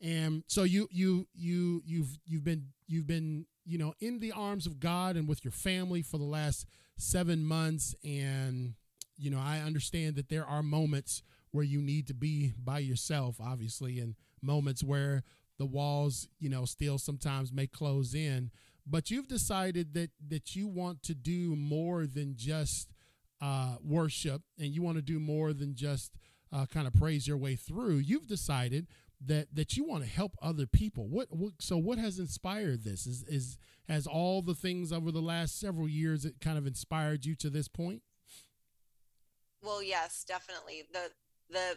[0.00, 4.66] And so you you you you've you've been you've been you know in the arms
[4.66, 6.66] of God and with your family for the last
[6.98, 8.74] seven months, and
[9.16, 13.36] you know I understand that there are moments where you need to be by yourself,
[13.40, 15.22] obviously, and moments where
[15.58, 18.50] the walls you know still sometimes may close in.
[18.86, 22.88] But you've decided that that you want to do more than just
[23.40, 26.12] uh, worship and you want to do more than just
[26.52, 27.96] uh, kind of praise your way through.
[27.96, 28.86] You've decided
[29.24, 31.08] that that you want to help other people.
[31.08, 33.06] What, what so what has inspired this?
[33.06, 33.58] Is is
[33.88, 37.50] has all the things over the last several years that kind of inspired you to
[37.50, 38.02] this point?
[39.62, 40.84] Well yes definitely.
[40.92, 41.10] The
[41.50, 41.76] the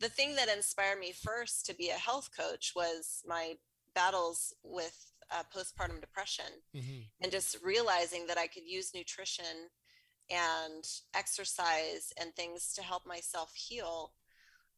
[0.00, 3.54] the thing that inspired me first to be a health coach was my
[3.94, 7.02] battles with uh, postpartum depression mm-hmm.
[7.20, 9.70] and just realizing that I could use nutrition
[10.30, 14.12] and exercise and things to help myself heal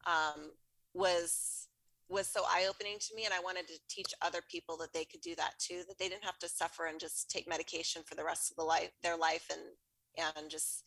[0.06, 0.50] um,
[0.92, 1.68] was
[2.08, 5.22] was so eye-opening to me and i wanted to teach other people that they could
[5.22, 8.22] do that too that they didn't have to suffer and just take medication for the
[8.22, 10.84] rest of the life their life and and just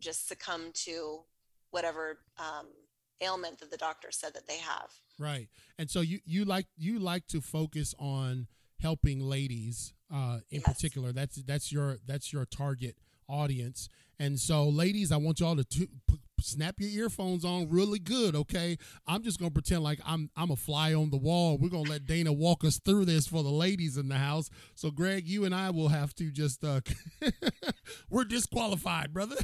[0.00, 1.20] just succumb to
[1.70, 2.66] whatever um,
[3.22, 6.98] ailment that the doctor said that they have right and so you you like you
[6.98, 8.46] like to focus on
[8.80, 10.62] helping ladies uh, in yes.
[10.62, 11.12] particular.
[11.12, 12.96] That's that's your that's your target
[13.28, 13.88] audience.
[14.18, 15.88] And so, ladies, I want y'all to t-
[16.40, 18.78] snap your earphones on really good, okay?
[19.06, 21.58] I'm just gonna pretend like I'm I'm a fly on the wall.
[21.58, 24.50] We're gonna let Dana walk us through this for the ladies in the house.
[24.74, 26.80] So, Greg, you and I will have to just uh,
[28.10, 29.36] we're disqualified, brother.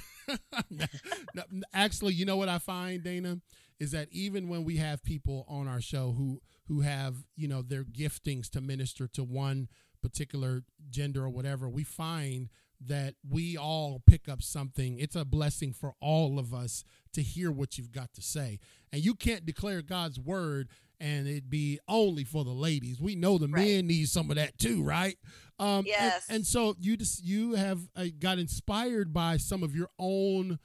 [1.72, 3.38] Actually, you know what I find, Dana,
[3.78, 7.62] is that even when we have people on our show who who have you know
[7.62, 9.68] their giftings to minister to one
[10.02, 12.48] particular gender or whatever we find
[12.84, 17.50] that we all pick up something it's a blessing for all of us to hear
[17.50, 18.58] what you've got to say
[18.92, 23.38] and you can't declare god's word and it be only for the ladies we know
[23.38, 23.66] the right.
[23.66, 25.18] men need some of that too right
[25.58, 26.26] um yes.
[26.28, 30.58] and, and so you just you have uh, got inspired by some of your own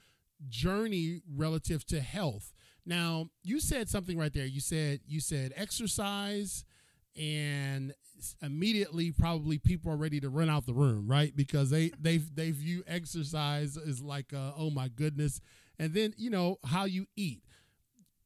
[0.48, 2.52] journey relative to health
[2.84, 4.46] now, you said something right there.
[4.46, 6.64] You said you said exercise
[7.16, 7.94] and
[8.40, 11.34] immediately probably people are ready to run out the room, right?
[11.34, 15.40] Because they they they view exercise as like uh, oh my goodness.
[15.78, 17.42] And then, you know, how you eat.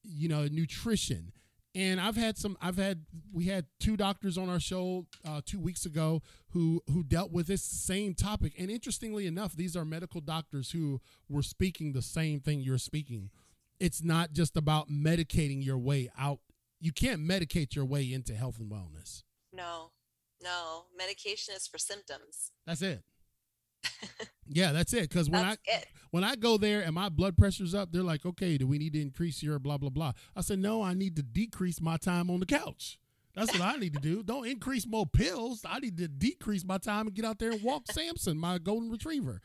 [0.03, 1.33] You know, nutrition.
[1.75, 5.61] And I've had some I've had we had two doctors on our show uh, 2
[5.61, 8.55] weeks ago who who dealt with this same topic.
[8.59, 13.31] And interestingly enough, these are medical doctors who were speaking the same thing you're speaking
[13.81, 16.39] it's not just about medicating your way out.
[16.81, 19.23] You can't medicate your way into health and wellness.
[19.53, 19.93] No,
[20.43, 20.85] no.
[20.97, 22.53] Medication is for symptoms.
[22.67, 23.03] That's it.
[24.47, 25.09] yeah, that's it.
[25.09, 25.87] Because when I it.
[26.11, 28.93] when I go there and my blood pressure's up, they're like, "Okay, do we need
[28.95, 32.31] to increase your blah blah blah?" I said, "No, I need to decrease my time
[32.31, 32.99] on the couch.
[33.35, 34.23] That's what I need to do.
[34.25, 35.61] Don't increase more pills.
[35.69, 38.91] I need to decrease my time and get out there and walk Samson, my golden
[38.91, 39.41] retriever."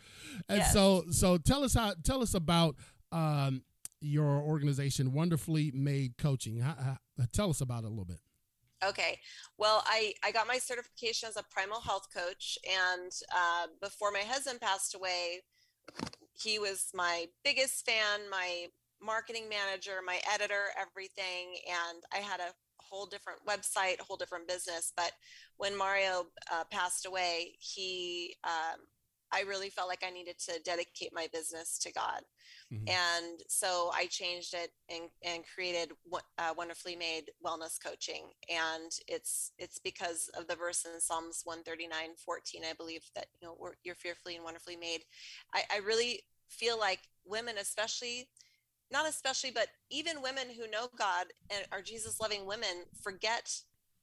[0.49, 0.73] And yes.
[0.73, 2.75] so, so tell us how tell us about
[3.11, 3.63] um,
[3.99, 6.59] your organization, Wonderfully Made Coaching.
[6.59, 6.97] How, how,
[7.31, 8.19] tell us about it a little bit.
[8.83, 9.19] Okay.
[9.57, 12.57] Well, I, I got my certification as a primal health coach.
[12.67, 15.41] And uh, before my husband passed away,
[16.41, 18.65] he was my biggest fan, my
[19.01, 21.55] marketing manager, my editor, everything.
[21.67, 24.91] And I had a whole different website, a whole different business.
[24.95, 25.11] But
[25.57, 28.79] when Mario uh, passed away, he, um,
[29.31, 32.21] I really felt like I needed to dedicate my business to God.
[32.73, 32.87] Mm-hmm.
[32.87, 35.91] And so I changed it and, and created
[36.37, 38.29] uh, wonderfully made wellness coaching.
[38.49, 43.47] And it's, it's because of the verse in Psalms 139, 14, I believe that, you
[43.47, 45.01] know, you're fearfully and wonderfully made.
[45.53, 48.29] I, I really feel like women, especially,
[48.91, 53.51] not especially, but even women who know God and are Jesus loving women forget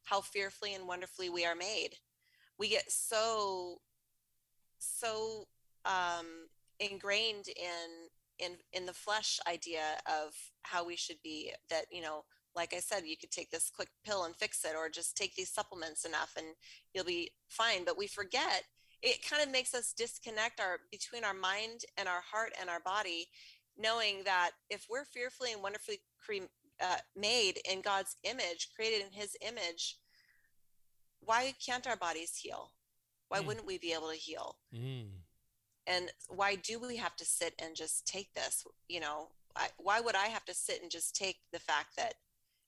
[0.04, 1.90] how fearfully and wonderfully we are made.
[2.59, 3.81] We get so
[4.78, 5.46] so
[5.85, 6.26] um,
[6.81, 10.32] ingrained in in in the flesh idea of
[10.62, 12.24] how we should be that you know
[12.56, 15.34] like i said you could take this quick pill and fix it or just take
[15.34, 16.46] these supplements enough and
[16.94, 18.64] you'll be fine but we forget
[19.00, 22.80] it kind of makes us disconnect our between our mind and our heart and our
[22.80, 23.26] body
[23.76, 26.46] knowing that if we're fearfully and wonderfully cre-
[26.80, 29.98] uh, made in god's image created in his image
[31.20, 32.72] why can't our bodies heal
[33.28, 33.46] why mm.
[33.46, 34.56] wouldn't we be able to heal?
[34.74, 35.08] Mm.
[35.88, 38.64] And why do we have to sit and just take this?
[38.88, 42.14] You know, I, why would I have to sit and just take the fact that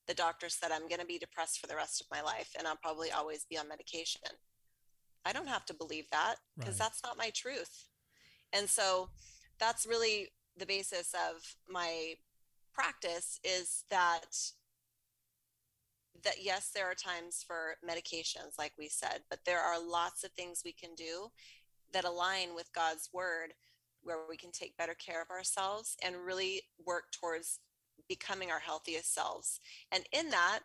[0.08, 2.66] the doctor said I'm going to be depressed for the rest of my life and
[2.66, 4.22] I'll probably always be on medication?
[5.26, 6.86] I don't have to believe that because Right.
[6.86, 7.88] that's not my truth.
[8.54, 9.10] And so
[9.58, 12.14] that's really the basis of my
[12.72, 14.34] practice is that
[16.24, 20.30] that yes there are times for medications like we said but there are lots of
[20.32, 21.30] things we can do
[21.93, 23.55] that align with God's word
[24.03, 27.59] where we can take better care of ourselves and really work towards
[28.09, 29.61] becoming our healthiest selves.
[29.93, 30.61] And in that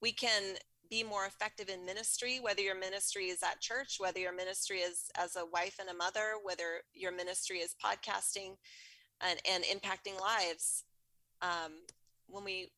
[0.00, 0.56] we can
[0.90, 5.10] be more effective in ministry whether your ministry is at church whether your ministry is
[5.16, 8.56] as a wife and a mother whether your ministry is podcasting
[9.20, 10.84] and, and impacting lives.
[11.42, 11.72] Um,
[12.26, 12.70] when we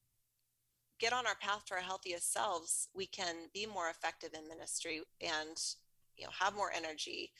[0.98, 5.02] get on our path to our healthiest selves we can be more effective in ministry
[5.20, 5.56] and
[6.16, 7.30] you know have more energy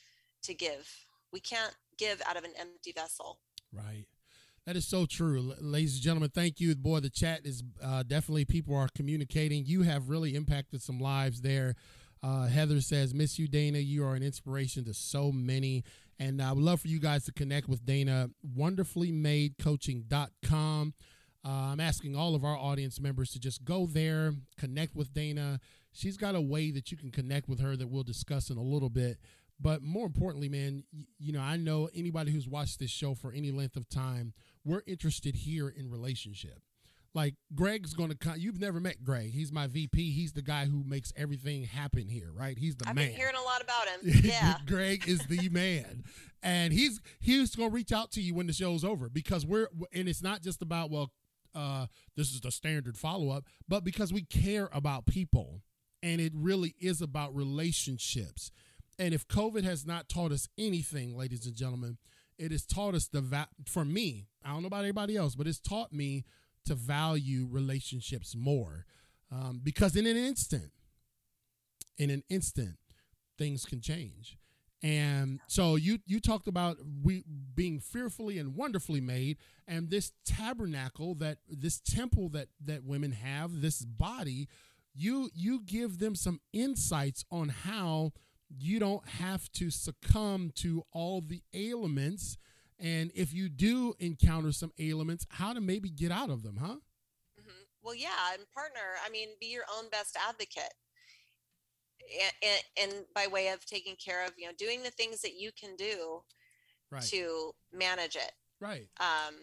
[0.43, 3.39] to give we can't give out of an empty vessel
[3.73, 4.05] Right.
[4.65, 5.53] That is so true.
[5.59, 6.75] Ladies and gentlemen, thank you.
[6.75, 9.65] Boy, the chat is uh, definitely people are communicating.
[9.65, 11.75] You have really impacted some lives there.
[12.21, 13.79] Uh, Heather says, Miss you, Dana.
[13.79, 15.83] You are an inspiration to so many.
[16.19, 20.93] And I would love for you guys to connect with Dana, wonderfullymadecoaching.com.
[21.43, 25.59] Uh, I'm asking all of our audience members to just go there, connect with Dana.
[25.91, 28.61] She's got a way that you can connect with her that we'll discuss in a
[28.61, 29.17] little bit.
[29.61, 33.31] But more importantly, man, y- you know, I know anybody who's watched this show for
[33.31, 34.33] any length of time,
[34.65, 36.61] we're interested here in relationship.
[37.13, 38.35] Like Greg's going to come.
[38.37, 39.31] You've never met Greg.
[39.33, 40.11] He's my VP.
[40.11, 42.57] He's the guy who makes everything happen here, right?
[42.57, 43.07] He's the i've man.
[43.07, 46.05] been hearing a lot about him yeah Greg is the man.
[46.41, 50.07] And he's he's gonna reach out to you when the show's over because we're and
[50.07, 51.11] it's not just about well,
[51.53, 55.61] uh, this is the standard follow up, but because we care about people,
[56.01, 58.51] and it really is about relationships.
[59.01, 61.97] And if COVID has not taught us anything, ladies and gentlemen,
[62.37, 64.27] it has taught us the va- for me.
[64.45, 66.23] I don't know about anybody else, but it's taught me
[66.65, 68.85] to value relationships more
[69.31, 70.71] um, because in an instant,
[71.97, 72.77] in an instant,
[73.39, 74.37] things can change.
[74.83, 77.23] And so you you talked about we
[77.55, 79.37] being fearfully and wonderfully made,
[79.67, 84.47] and this tabernacle that this temple that that women have, this body,
[84.93, 88.11] you you give them some insights on how
[88.59, 92.37] you don't have to succumb to all the ailments,
[92.79, 96.77] and if you do encounter some ailments, how to maybe get out of them, huh?
[97.39, 97.67] Mhm.
[97.81, 100.73] Well, yeah, and partner, I mean, be your own best advocate.
[102.43, 105.51] And, and by way of taking care of, you know, doing the things that you
[105.51, 106.23] can do
[106.89, 107.03] Right.
[107.03, 108.33] to manage it.
[108.59, 108.89] Right.
[108.99, 109.35] Um,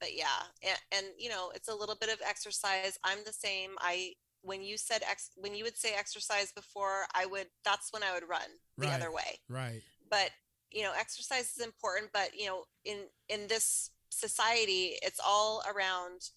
[0.00, 2.98] but yeah, and, and you know, it's a little bit of exercise.
[3.04, 3.70] I'm the same.
[3.78, 8.02] I when you said ex when you would say exercise before, I would that's when
[8.02, 8.94] I would run the Right.
[8.94, 9.40] other way.
[9.48, 9.82] Right.
[10.10, 10.30] but
[10.70, 16.30] you know exercise is important but you know in in this society it's all around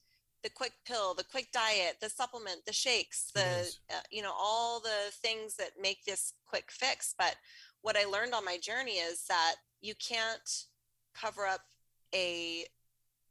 [0.43, 3.41] the quick pill the quick diet the supplement the shakes the
[3.91, 7.35] uh, you know all the things that make this quick fix but
[7.83, 10.65] what i learned on my journey is that you can't
[11.15, 11.61] cover up
[12.15, 12.65] a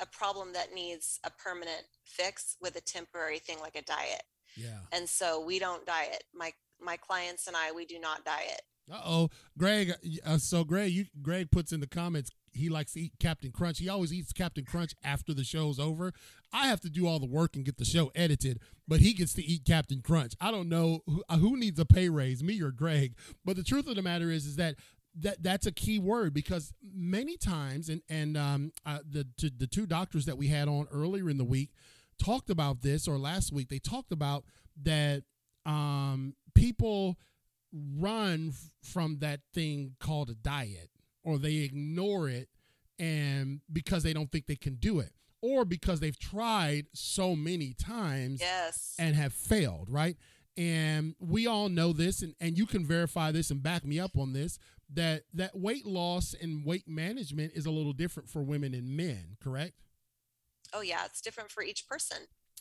[0.00, 4.22] a problem that needs a permanent fix with a temporary thing like a diet
[4.56, 4.78] Yeah.
[4.92, 9.00] and so we don't diet my my clients and i we do not diet Uh
[9.04, 9.92] oh, Greg.
[10.26, 13.78] Uh, so Greg, you Greg puts in the comments he likes to eat Captain Crunch.
[13.78, 16.12] He always eats Captain Crunch after the show's over.
[16.52, 19.32] I have to do all the work and get the show edited, but he gets
[19.34, 20.34] to eat Captain Crunch.
[20.40, 23.14] I don't know who, uh, who needs a pay raise, me or Greg.
[23.44, 24.74] But the truth of the matter is, is that
[25.20, 29.66] that that's a key word because many times, and and um, uh, the to, the
[29.66, 31.70] two doctors that we had on earlier in the week
[32.22, 34.44] talked about this, or last week they talked about
[34.82, 35.22] that
[35.66, 37.16] um, people
[37.72, 40.90] run f- from that thing called a diet
[41.24, 42.48] or they ignore it
[42.98, 47.72] and because they don't think they can do it or because they've tried so many
[47.72, 48.94] times yes.
[48.98, 50.16] and have failed right?
[50.56, 54.18] And we all know this and, and you can verify this and back me up
[54.18, 54.58] on this
[54.92, 59.36] that that weight loss and weight management is a little different for women and men
[59.42, 59.80] correct
[60.72, 62.18] oh yeah it's different for each person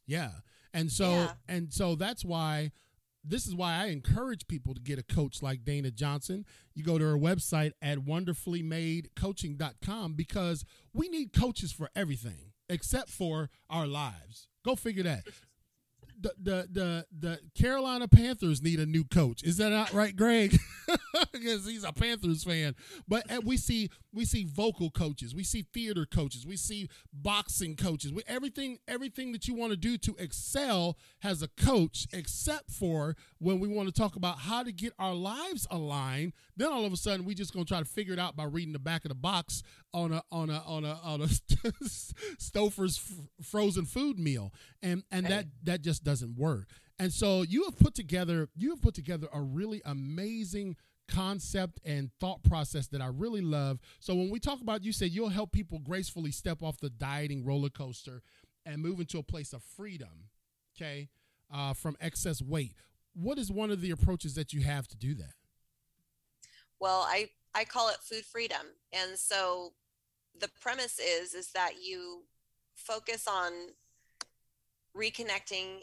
[0.07, 0.31] yeah.
[0.73, 1.31] And so Yeah.
[1.47, 2.71] and so that's why
[3.23, 6.43] this is why I encourage people to get a coach like Dana Johnson.
[6.73, 13.49] You go to her website at wonderfullymadecoaching.com because we need coaches for everything except for
[13.69, 14.47] our lives.
[14.65, 15.23] Go figure that.
[16.19, 19.41] The, the the the Carolina Panthers need a new coach.
[19.43, 20.55] Is that not right, Greg?
[21.31, 22.75] because he's a Panthers fan.
[23.07, 28.11] But we see we see vocal coaches, we see theater coaches, we see boxing coaches.
[28.11, 33.15] We, everything everything that you want to do to excel has a coach, except for
[33.39, 36.33] when we want to talk about how to get our lives aligned.
[36.57, 38.73] Then all of a sudden we just gonna try to figure it out by reading
[38.73, 41.25] the back of the box on a on a on a on a
[42.37, 46.67] Stouffer's f- frozen food meal, and and that that just doesn't work.
[46.99, 50.75] And so you have put together you have put together a really amazing
[51.11, 53.79] concept and thought process that I really love.
[53.99, 57.45] So when we talk about, you said you'll help people gracefully step off the dieting
[57.45, 58.21] roller coaster
[58.65, 60.29] and move into a place of freedom,
[60.75, 61.09] okay,
[61.53, 62.73] uh, from excess weight.
[63.13, 65.33] What is one of the approaches that you have to do that?
[66.79, 69.73] Well, I I call it food freedom, and so
[70.39, 72.23] the premise is is that you
[72.75, 73.51] focus on
[74.95, 75.81] reconnecting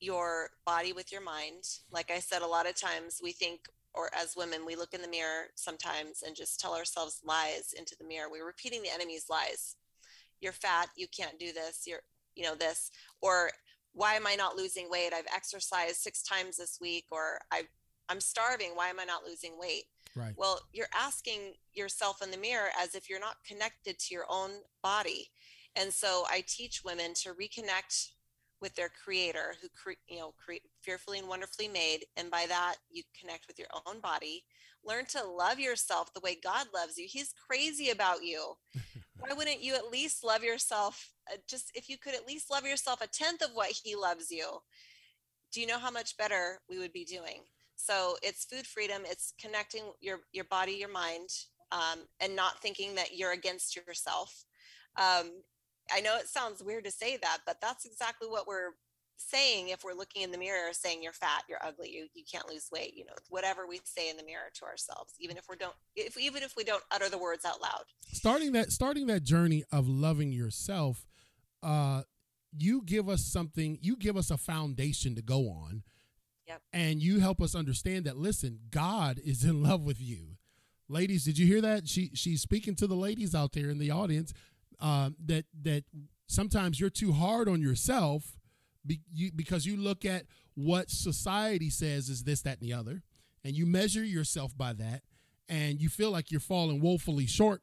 [0.00, 1.64] your body with your mind.
[1.92, 5.02] Like I said, a lot of times we think, or as women, we look in
[5.02, 8.28] the mirror sometimes and just tell ourselves lies into the mirror.
[8.30, 9.76] We're repeating the enemy's lies.
[10.40, 10.88] You're fat.
[10.96, 11.84] You can't do this.
[11.86, 12.00] You're,
[12.34, 12.90] you know, this.
[13.20, 13.50] Or
[13.92, 15.12] why am I not losing weight?
[15.12, 17.62] I've exercised six times this week, or I,
[18.08, 18.70] I'm starving.
[18.74, 19.84] Why am I not losing weight?
[20.14, 20.34] Right.
[20.36, 24.50] Well, you're asking yourself in the mirror as if you're not connected to your own
[24.82, 25.30] body.
[25.76, 28.10] And so I teach women to reconnect
[28.60, 32.76] with their creator who cre- you know cre- fearfully and wonderfully made and by that
[32.90, 34.44] you connect with your own body.
[34.84, 37.06] Learn to love yourself the way god loves you.
[37.08, 38.54] He's crazy about you.
[39.18, 42.64] Why wouldn't you at least love yourself uh, just if you could at least love
[42.64, 44.60] yourself a tenth of what he loves you
[45.52, 47.42] do you know how much better we would be doing?
[47.76, 49.02] So it's food freedom.
[49.04, 51.28] It's connecting your your body your mind
[51.72, 54.44] um, and not thinking that you're against yourself.
[54.96, 55.42] Um,
[55.92, 58.70] I know it sounds weird to say that, but that's exactly what we're
[59.20, 62.48] saying if we're looking in the mirror saying you're fat you're ugly you, you can't
[62.48, 65.56] lose weight you know whatever we say in the mirror to ourselves even if we
[65.56, 67.84] don't if even if we don't utter the words out loud.
[68.12, 71.06] Starting that starting that journey of loving yourself
[71.62, 72.02] uh
[72.56, 75.82] you give us something you give us a foundation to go on.
[76.46, 76.62] Yep.
[76.72, 80.36] and you help us understand that listen god is in love with you.
[80.88, 81.88] Ladies did you hear that?
[81.88, 84.32] She she's speaking to the ladies out there in the audience
[84.80, 85.84] uh, that that
[86.26, 88.36] sometimes you're too hard on yourself
[88.86, 90.24] be, you, because you look at
[90.54, 93.02] what society says is this, that, and the other,
[93.44, 95.02] and you measure yourself by that,
[95.48, 97.62] and you feel like you're falling woefully short.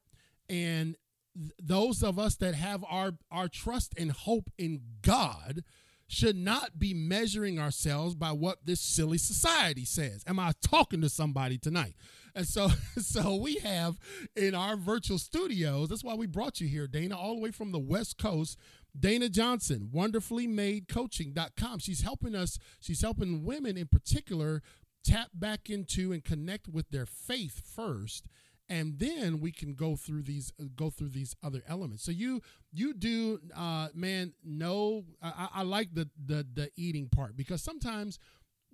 [0.49, 0.95] And
[1.35, 5.63] th- those of us that have our our trust and hope in God
[6.07, 10.23] should not be measuring ourselves by what this silly society says.
[10.25, 11.95] Am I talking to somebody tonight?
[12.35, 13.97] And so, so we have
[14.35, 15.89] in our virtual studios.
[15.89, 18.57] That's why we brought you here, Dana, all the way from the West Coast.
[18.99, 21.79] Dana Johnson, wonderfully made coaching.com.
[21.79, 24.63] She's helping us, she's helping women in particular
[25.03, 28.25] tap back into and connect with their faith first
[28.69, 32.41] and then we can go through these go through these other elements so you
[32.73, 38.19] you do uh man no i, I like the the the eating part because sometimes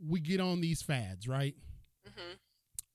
[0.06, 1.56] we get on these fads right
[2.08, 2.34] mm-hmm.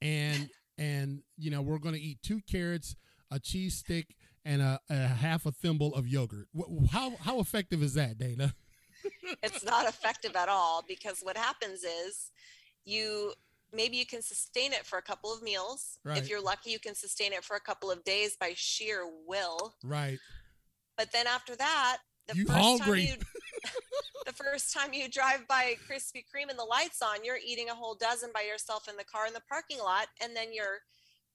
[0.00, 2.96] And and you know we're going to eat two carrots,
[3.30, 6.48] a cheese stick, and a, a half a thimble of yogurt.
[6.90, 8.54] How how effective is that, Dana?
[9.42, 12.30] it's not effective at all because what happens is
[12.84, 13.32] you
[13.72, 15.98] maybe you can sustain it for a couple of meals.
[16.04, 16.18] Right.
[16.18, 19.74] If you're lucky, you can sustain it for a couple of days by sheer will.
[19.84, 20.18] Right.
[20.96, 23.06] But then after that, the you first hungry.
[23.06, 23.37] time you
[24.28, 27.74] the first time you drive by Krispy Kreme and the lights on, you're eating a
[27.74, 30.80] whole dozen by yourself in the car in the parking lot, and then you're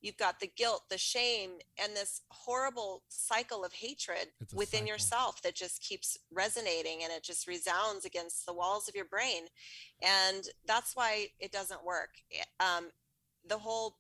[0.02, 4.88] you've got the guilt, the shame, and this horrible cycle of hatred within cycle.
[4.88, 9.44] yourself that just keeps resonating and it just resounds against the walls of your brain.
[10.02, 12.10] And that's why it doesn't work.
[12.60, 12.89] Um,
[13.48, 13.96] the whole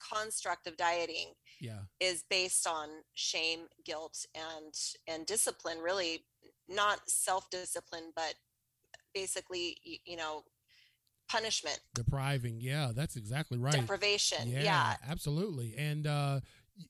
[0.00, 1.80] construct of dieting yeah.
[2.00, 4.74] is based on shame, guilt, and
[5.06, 5.78] and discipline.
[5.78, 6.24] Really,
[6.68, 8.34] not self discipline, but
[9.14, 10.44] basically, you know,
[11.28, 12.60] punishment, depriving.
[12.60, 13.74] Yeah, that's exactly right.
[13.74, 14.48] Deprivation.
[14.48, 14.96] Yeah, yeah.
[15.08, 15.74] absolutely.
[15.76, 16.40] And uh,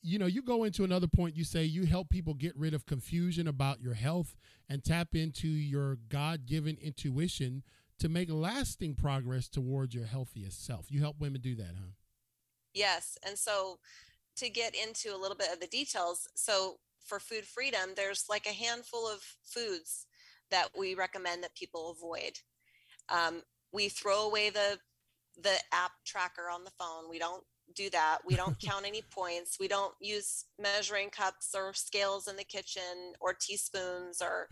[0.02, 1.36] you know, you go into another point.
[1.36, 4.36] You say you help people get rid of confusion about your health
[4.68, 7.62] and tap into your God given intuition
[7.98, 10.86] to make lasting progress towards your healthiest self.
[10.90, 11.92] You help women do that, huh?
[12.74, 13.18] Yes.
[13.26, 13.78] And so
[14.36, 18.46] to get into a little bit of the details, so for food freedom, there's like
[18.46, 20.06] a handful of foods
[20.50, 22.38] that we recommend that people avoid.
[23.08, 23.42] Um,
[23.72, 24.78] we throw away the
[25.40, 27.08] the app tracker on the phone.
[27.08, 27.44] We don't
[27.74, 28.18] do that.
[28.26, 29.58] We don't count any points.
[29.60, 34.48] We don't use measuring cups or scales in the kitchen or teaspoons or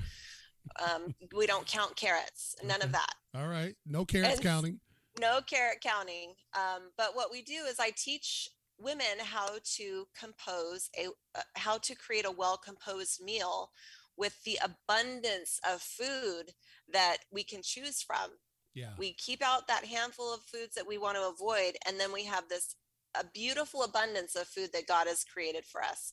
[0.85, 2.55] um, we don't count carrots.
[2.63, 2.87] None okay.
[2.87, 3.15] of that.
[3.35, 3.75] All right.
[3.87, 4.81] No carrots and counting
[5.21, 6.35] no carrot counting.
[6.55, 8.49] Um, but what we do is I teach
[8.79, 11.09] women how to compose a
[11.39, 13.71] uh, how to create a well composed meal
[14.17, 16.53] with the abundance of food
[16.93, 18.31] that we can choose from.
[18.75, 18.91] Yeah.
[18.99, 22.25] We keep out that handful of foods that we want to avoid and then we
[22.25, 22.77] have this
[23.19, 26.13] a beautiful abundance of food that God has created for us.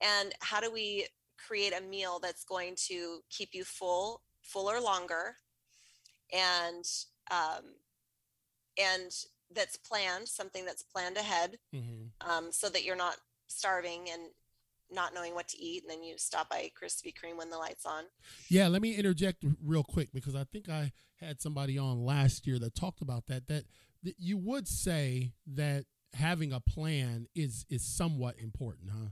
[0.00, 1.06] And how do we
[1.38, 5.36] create a meal that's going to keep you full, fuller longer,
[6.32, 6.84] and
[7.30, 7.74] um,
[8.78, 9.10] and
[9.54, 12.30] that's planned, something that's planned ahead, Mm-hmm.
[12.30, 13.16] um, so that you're not
[13.48, 14.22] starving and
[14.90, 17.86] not knowing what to eat, and then you stop by Krispy Kreme when the lights
[17.86, 18.04] on.
[18.48, 22.58] Yeah, let me interject real quick because I think I had somebody on last year
[22.58, 23.46] that talked about that.
[23.48, 23.64] That,
[24.02, 29.08] that you would say that having a plan is is somewhat important, huh?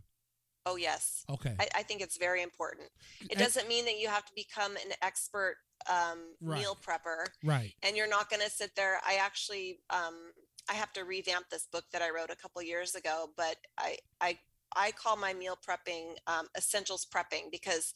[0.66, 1.54] Oh yes, Okay.
[1.58, 2.88] I, I think it's very important.
[3.30, 5.56] It doesn't mean that you have to become an expert
[5.88, 6.60] um, Right.
[6.60, 7.72] meal prepper, right.
[7.82, 9.00] and you're not going to sit there.
[9.06, 10.32] I actually, um,
[10.68, 13.96] I have to revamp this book that I wrote a couple years ago, but I,
[14.20, 14.38] I,
[14.76, 17.94] I call my meal prepping um, essentials prepping because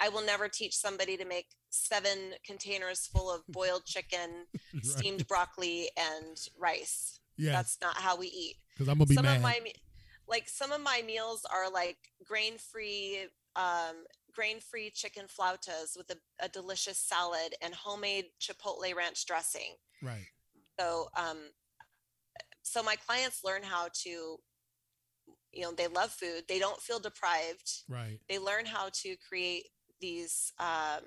[0.00, 4.82] I will never teach somebody to make seven containers full of boiled chicken, Right.
[4.82, 7.20] steamed broccoli, and rice.
[7.36, 8.56] Yeah, That's not how we eat.
[8.74, 9.36] because I'm gonna be some mad.
[9.36, 9.60] of my
[10.28, 14.04] like some of my meals are like grain free um,
[14.34, 19.76] grain free chicken flautas with a, a delicious salad and homemade chipotle ranch dressing.
[20.02, 20.26] Right.
[20.78, 21.38] so um,
[22.62, 24.36] so my clients learn how to
[25.52, 26.44] you know they love food.
[26.48, 27.84] They don't feel deprived.
[27.88, 28.18] Right.
[28.28, 29.68] they learn how to create
[30.00, 31.04] these um,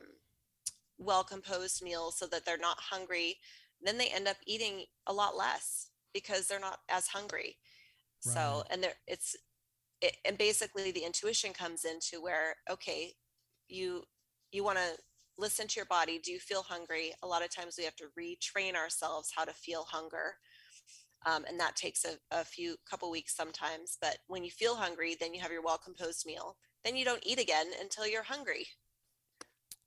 [0.97, 3.37] well composed meals so that they're not hungry.
[3.81, 7.57] Then they end up eating a lot less because they're not as hungry
[8.19, 9.35] so and there it's
[10.01, 13.13] it, and basically the intuition comes into where okay
[13.67, 14.03] you
[14.51, 14.97] you want to
[15.37, 16.19] listen to your body.
[16.21, 17.13] Do you feel hungry?
[17.23, 20.35] A lot of times we have to retrain ourselves how to feel hunger.
[21.25, 23.97] Um, and that takes a, a few couple weeks sometimes.
[24.01, 26.57] But when you feel hungry then you have your well composed meal.
[26.83, 28.67] Then you don't eat again until you're hungry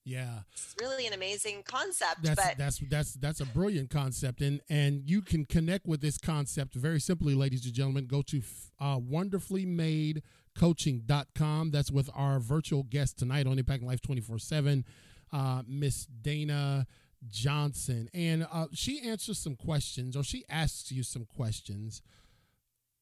[0.04, 0.40] Yeah.
[0.52, 5.08] it's really an amazing concept That's but that's that's that's a brilliant concept, and and
[5.08, 8.06] you can connect with this concept very simply, ladies and gentlemen.
[8.06, 8.42] Go to
[8.80, 11.70] uh, wonderfullymadecoaching.com.
[11.70, 14.84] That's with our virtual guest tonight on Impacting Life twenty four seven,
[15.32, 16.86] uh, Miss Dana
[17.30, 22.02] Johnson, and uh, she answers some questions, or she asks you some questions.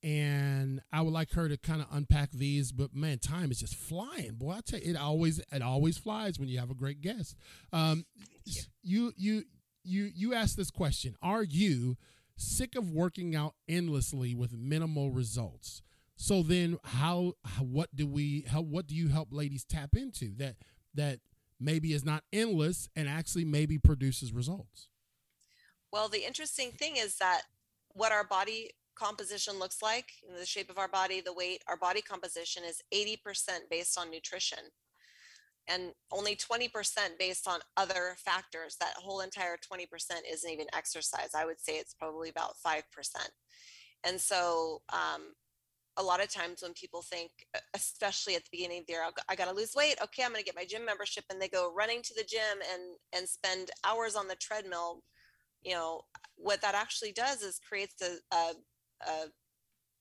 [0.02, 3.74] And I would like her to kind of unpack these, but man, time is just
[3.74, 4.52] flying, boy.
[4.52, 7.36] I tell you, it always it always flies when you have a great guest.
[7.72, 8.06] Um,
[8.82, 9.44] you you
[9.84, 11.96] you you ask this question are you
[12.36, 15.82] sick of working out endlessly with minimal results
[16.16, 20.34] so then how, how what do we how what do you help ladies tap into
[20.36, 20.56] that
[20.94, 21.20] that
[21.58, 24.88] maybe is not endless and actually maybe produces results
[25.92, 27.42] Well, the interesting thing is that
[27.92, 28.70] what our body
[29.00, 32.62] composition looks like, you know, the shape of our body, the weight, our body composition
[32.64, 33.16] is 80%
[33.70, 34.58] based on nutrition
[35.68, 36.68] and only 20%
[37.18, 38.76] based on other factors.
[38.80, 39.86] That whole entire 20%
[40.30, 41.30] isn't even exercise.
[41.34, 42.82] I would say it's probably about 5%.
[44.04, 45.34] And so, um,
[45.96, 47.30] a lot of times when people think,
[47.74, 49.98] especially at the beginning of the year, "I'll I got to lose weight.
[50.00, 52.62] Okay, I'm going to get my gym membership, and they go running to the gym
[52.72, 55.02] and and spend hours on the treadmill
[55.62, 56.02] you know
[56.36, 58.52] what that actually does is creates a, a,
[59.06, 59.26] a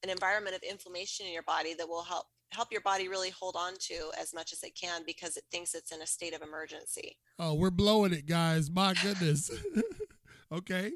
[0.01, 3.55] an environment of inflammation in your body that will help help your body really hold
[3.55, 6.41] on to as much as it can because it thinks it's in a state of
[6.41, 7.17] emergency.
[7.37, 8.69] Oh we're blowing it guys.
[8.69, 9.51] My goodness.
[10.51, 10.93] Okay.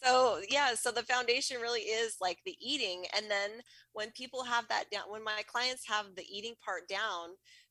[0.00, 3.04] So yeah so the foundation really is like the eating.
[3.16, 3.50] And then
[3.94, 7.30] when people have that down when my clients have the eating part down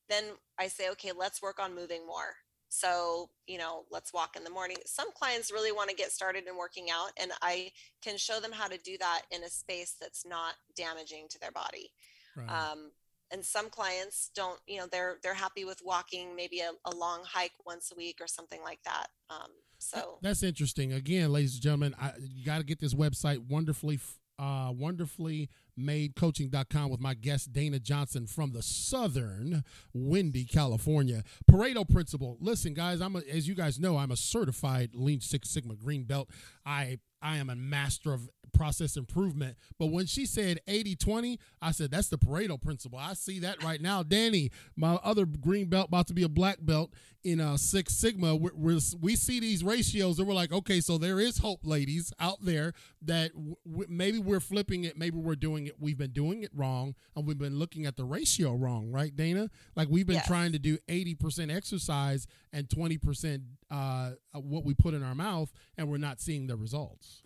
[0.10, 0.26] then
[0.58, 2.36] i say okay let's work on moving more
[2.70, 6.48] so you know let's walk in the morning some clients really want to get started
[6.48, 9.96] in working out and i can show them how to do that in a space
[10.00, 11.92] that's not damaging to their body
[12.36, 12.50] right.
[12.50, 12.92] um,
[13.32, 17.22] and some clients don't you know they're they're happy with walking maybe a, a long
[17.26, 19.50] hike once a week or something like that um,
[19.80, 20.94] so That's interesting.
[20.94, 24.00] Again, ladies and gentlemen, I, you got to get this website wonderfully,
[24.38, 29.64] uh, wonderfully made coaching.com with my guest Dana Johnson from the southern
[29.94, 31.24] windy California.
[31.50, 32.38] Pareto principle.
[32.40, 36.04] Listen, guys, I'm a, as you guys know, I'm a certified Lean Six Sigma Green
[36.04, 36.30] Belt.
[36.66, 39.58] I I am a master of process improvement.
[39.78, 43.00] But when she said 80 20, I said, that's the Pareto principle.
[43.00, 44.04] I see that right now.
[44.04, 46.92] Danny, my other green belt, about to be a black belt
[47.24, 50.98] in uh, Six Sigma, we're, we're, we see these ratios and we're like, okay, so
[50.98, 54.98] there is hope, ladies, out there that w- w- maybe we're flipping it.
[54.98, 55.69] Maybe we're doing it.
[55.80, 59.50] We've been doing it wrong and we've been looking at the ratio wrong, right, Dana?
[59.76, 60.28] Like we've been Yes.
[60.28, 65.90] trying to do 80% exercise and 20% uh, what we put in our mouth, and
[65.90, 67.22] we're not seeing the results.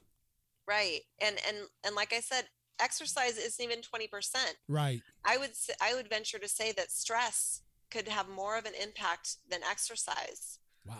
[0.67, 2.45] right and and and like i said
[2.79, 4.09] exercise isn't even 20%
[4.67, 5.01] Right.
[5.25, 9.37] i would i would venture to say that stress could have more of an impact
[9.49, 10.95] than exercise Wow.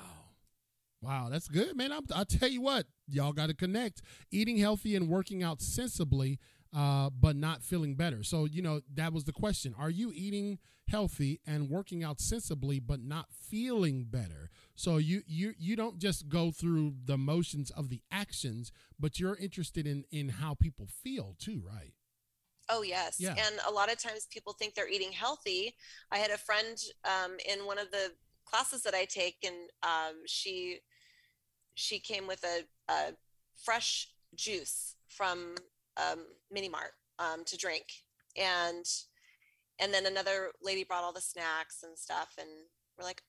[1.02, 1.92] Wow, that's good, man.
[1.92, 4.02] I'm, I'll tell you what, y'all got to connect.
[4.32, 6.40] Eating healthy and working out sensibly,
[6.74, 8.24] uh, but not feeling better.
[8.24, 9.76] So, you know, that was the question.
[9.78, 14.50] Are you eating healthy and working out sensibly, but not feeling better?
[14.76, 19.36] So you you you don't just go through the motions of the actions, but you're
[19.36, 21.94] interested in in how people feel too, right?
[22.70, 23.36] Oh yes, Yeah.
[23.38, 25.76] and a lot of times people think they're eating healthy.
[26.12, 28.14] I had a friend um, in one of the
[28.46, 30.80] classes that I take, and um, she
[31.76, 33.14] she came with a, a
[33.64, 35.56] fresh juice from
[35.98, 37.86] um, Mini Mart um, to drink,
[38.38, 38.86] and
[39.80, 42.50] and then another lady brought all the snacks and stuff, and
[42.98, 43.22] we're like,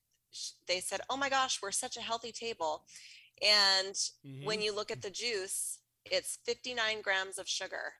[0.67, 2.85] they said, "Oh my gosh, we're such a healthy table,"
[3.41, 3.95] and
[4.45, 7.93] when you look at the juice, it's 59 grams of sugar.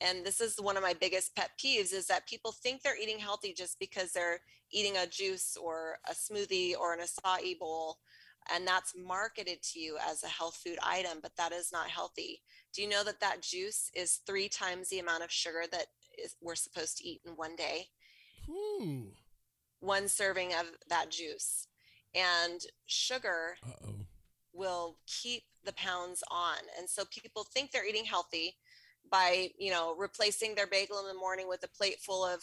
[0.00, 3.18] And this is one of my biggest pet peeves is that people think they're eating
[3.18, 7.98] healthy just because they're eating a juice or a smoothie or an acai bowl.
[8.54, 12.42] And that's marketed to you as a health food item, but that is not healthy.
[12.72, 15.86] Do you know that that juice is three times the amount of sugar that
[16.22, 17.88] is, we're supposed to eat in one day?
[18.48, 19.08] Ooh.
[19.80, 21.68] One serving of that juice.
[22.14, 23.94] And sugar Uh oh.
[24.52, 26.58] will keep the pounds on.
[26.78, 28.56] And so people think they're eating healthy
[29.10, 32.42] by, you know, replacing their bagel in the morning with a plate full of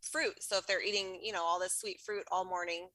[0.00, 0.42] fruit.
[0.42, 2.88] So if they're eating, you know, all this sweet fruit all morning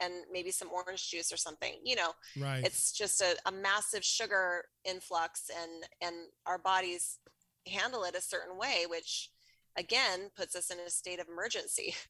[0.00, 2.64] and maybe some orange juice or something, you know, Right.
[2.64, 6.14] it's just a, a massive sugar influx and and
[6.46, 7.18] our bodies
[7.66, 9.30] handle it a certain way, which
[9.76, 11.94] again puts us in a state of emergency.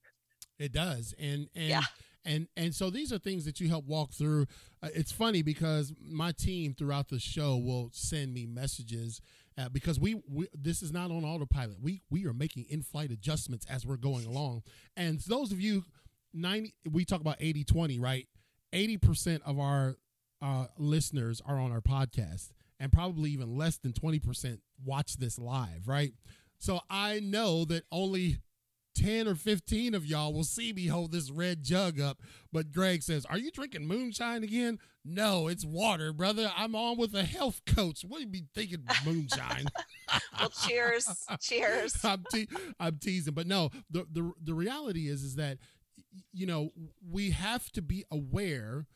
[0.58, 1.82] It does, and and Yeah.
[2.24, 4.46] and and so these are things that you help walk through.
[4.82, 9.20] Uh, it's funny because my team throughout the show will send me messages
[9.56, 11.80] uh, because we, we this is not on autopilot.
[11.80, 14.62] We we are making in-flight adjustments as we're going along.
[14.96, 15.84] And those of you
[16.40, 18.26] 90 we talk about 80-20, right?
[18.72, 19.96] 80% of our
[20.42, 25.88] uh, listeners are on our podcast and probably even less than 20% watch this live,
[25.88, 26.12] right?
[26.58, 28.38] So I know that only
[28.94, 32.20] 10 or 15 of y'all will see me hold this red jug up.
[32.52, 34.78] But Greg says, Are you drinking moonshine again?
[35.04, 36.50] No, it's water, brother.
[36.56, 38.02] I'm on with a health coach.
[38.06, 39.66] What do you be thinking moonshine?
[40.38, 41.08] well, cheers.
[41.40, 42.04] cheers.
[42.04, 42.48] I'm, te-
[42.80, 43.70] I'm teasing, but no.
[43.90, 45.58] The, the the reality is is that
[46.32, 46.70] you know
[47.10, 48.86] we have to be aware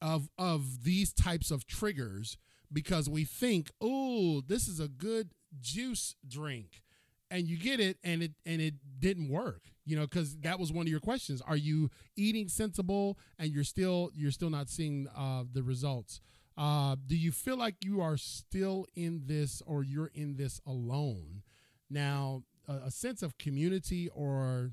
[0.00, 2.36] of of these types of triggers
[2.72, 6.82] because we think, oh, this is a good juice drink,
[7.30, 9.62] and you get it, and it and it didn't work.
[9.84, 11.40] You know, because that was one of your questions.
[11.40, 16.20] Are you eating sensible, and you're still you're still not seeing uh, the results?
[16.58, 21.42] Uh, do you feel like you are still in this, or you're in this alone?
[21.88, 24.72] Now, a, a sense of community or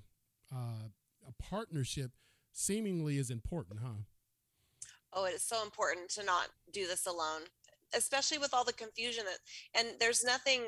[0.52, 0.88] uh,
[1.50, 2.12] partnership
[2.52, 4.02] seemingly is important, huh?
[5.16, 7.42] oh it is so important to not do this alone
[7.96, 9.38] especially with all the confusion that
[9.80, 10.62] and there's nothing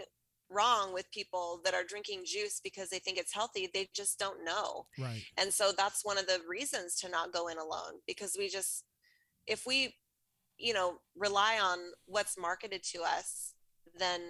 [0.52, 4.46] wrong with people that are drinking juice because they think it's healthy they just don't
[4.46, 5.24] know Right.
[5.38, 8.84] and so that's one of the reasons to not go in alone because we just
[9.48, 9.96] if we
[10.60, 13.54] you know rely on what's marketed to us
[13.98, 14.22] then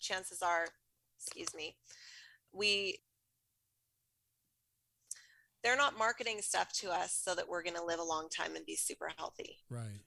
[0.00, 0.64] chances are
[1.18, 1.76] excuse me
[2.52, 2.98] we
[5.62, 8.54] they're not marketing stuff to us so that we're going to live a long time
[8.56, 10.00] and be super healthy Right.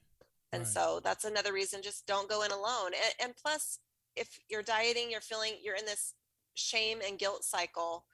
[0.51, 0.67] and Right.
[0.67, 3.79] so that's another reason just don't go in alone and, and plus
[4.15, 6.13] if you're dieting you're feeling you're in this
[6.53, 8.05] shame and guilt cycle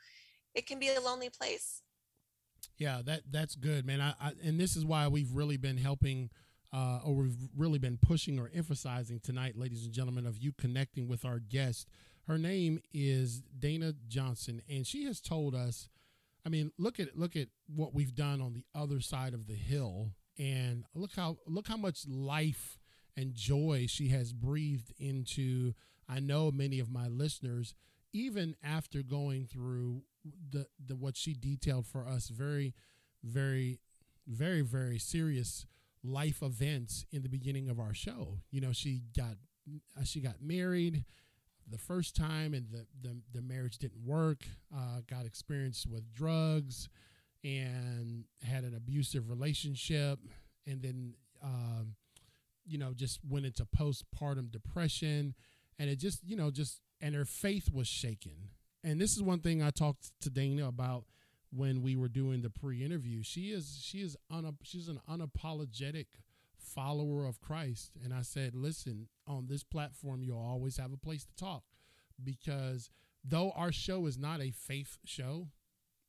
[0.54, 1.82] it can be a lonely place
[2.78, 4.02] Yeah, that that's good, man.
[4.02, 6.30] I, I and this is why we've really been helping,
[6.74, 11.08] uh, or we've really been pushing or emphasizing tonight, ladies and gentlemen, of you connecting
[11.08, 11.88] with our guest.
[12.28, 15.90] Her name is Dana Johnson, and she has told us.
[16.48, 19.54] I mean, look at look at what we've done on the other side of the
[19.54, 22.80] hill, and look how look how much life
[23.18, 25.74] and joy she has breathed into.
[26.08, 27.76] I know many of my listeners,
[28.14, 30.04] even after going through
[30.52, 32.74] the the what she detailed for us, very,
[33.26, 33.82] very,
[34.26, 35.66] very, very serious
[36.02, 38.40] life events in the beginning of our show.
[38.52, 39.36] You know, she got
[40.00, 41.04] uh, she got married
[41.70, 44.46] the first time, and the the, the marriage didn't work.
[44.76, 46.90] Uh, got experience with drugs,
[47.44, 50.20] and had an abusive relationship,
[50.66, 51.14] and then
[51.44, 51.96] um,
[52.66, 55.34] you know just went into postpartum depression,
[55.80, 58.50] and it just you know just and her faith was shaken.
[58.84, 61.06] And this is one thing I talked to Dana about
[61.52, 63.24] when we were doing the pre-interview.
[63.24, 66.08] She is she is un, she's an unapologetic
[66.74, 71.26] follower of Christ, and I said, listen, on this platform, you'll always have a place
[71.26, 71.64] to talk
[72.24, 72.90] because
[73.24, 75.48] though our show is not a faith show,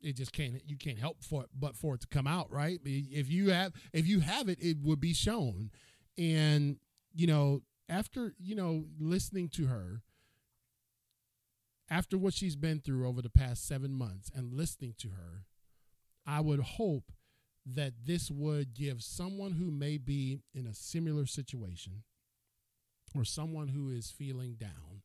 [0.00, 2.78] it just can't you can't help for it but for it to come out right?
[2.84, 5.70] If you have if you have it it would be shown.
[6.16, 6.78] And
[7.14, 10.02] you know after you know listening to her
[11.90, 15.44] after what she's been through over the past seven months and listening to her
[16.26, 17.12] i would hope
[17.74, 22.02] that this would give someone who may be in a similar situation
[23.14, 25.02] or someone who is feeling down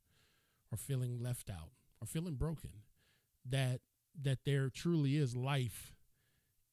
[0.72, 2.72] or feeling left out or feeling broken
[3.49, 3.82] that
[4.22, 5.93] that there truly is life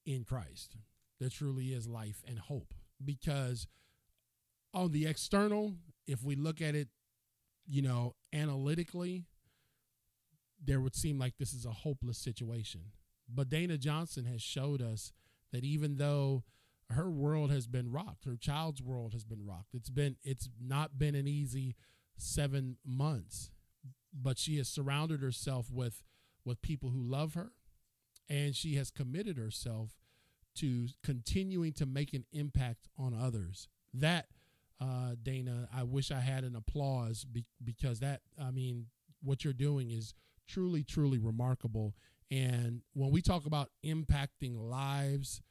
[0.04, 0.76] in Christ.
[1.18, 3.66] There truly is life and hope because
[4.74, 5.74] on the external,
[6.06, 6.88] if we look at it,
[7.66, 9.24] you know, analytically,
[10.62, 12.82] there would seem like this is a hopeless situation.
[13.28, 15.12] But Dana Johnson has showed us
[15.52, 16.44] that even though
[16.90, 19.74] her world has been rocked, her child's world has been rocked.
[19.74, 21.76] It's been it's not been an easy
[22.16, 23.50] 7 months,
[24.12, 26.02] but she has surrounded herself with
[26.44, 27.52] with people who love her
[28.28, 29.98] and she has committed herself
[30.56, 33.68] to continuing to make an impact on others.
[33.92, 34.26] That
[34.80, 38.86] uh, Dana, I wish I had an applause be- because that, I mean,
[39.22, 40.14] what you're doing is
[40.48, 41.94] truly, truly remarkable.
[42.30, 45.42] And when we talk about impacting lives,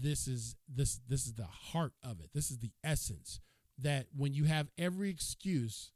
[0.00, 2.30] this is this this is the heart of it.
[2.34, 3.40] This is the essence
[3.78, 5.92] that when you have every excuse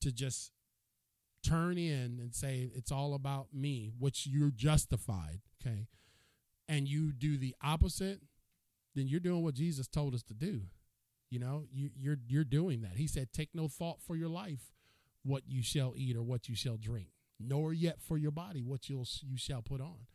[0.00, 0.52] to just
[1.42, 5.88] turn in and say it's all about me, which you're justified, okay,
[6.68, 8.20] and you do the opposite,
[8.94, 10.62] then you're doing what Jesus told us to do.
[11.30, 12.96] You know, you, you're you're doing that.
[12.96, 14.72] He said, "Take no thought for your life,
[15.22, 17.08] what you shall eat or what you shall drink,
[17.38, 20.06] nor yet for your body what you'll you shall put on."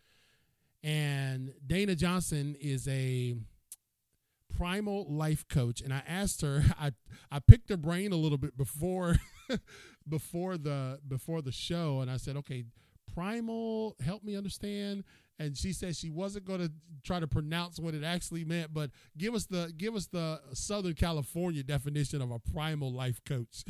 [0.84, 3.36] And Dana Johnson is a
[4.57, 6.63] primal life coach, and I asked her.
[6.80, 6.91] I
[7.32, 9.15] I picked her brain a little bit before
[10.07, 12.65] before the before the show, and I said, "Okay,
[13.13, 15.03] primal, help me understand."
[15.39, 16.71] and she said she wasn't going to
[17.03, 20.93] try to pronounce what it actually meant but give us the give us the southern
[20.93, 23.63] california definition of a primal life coach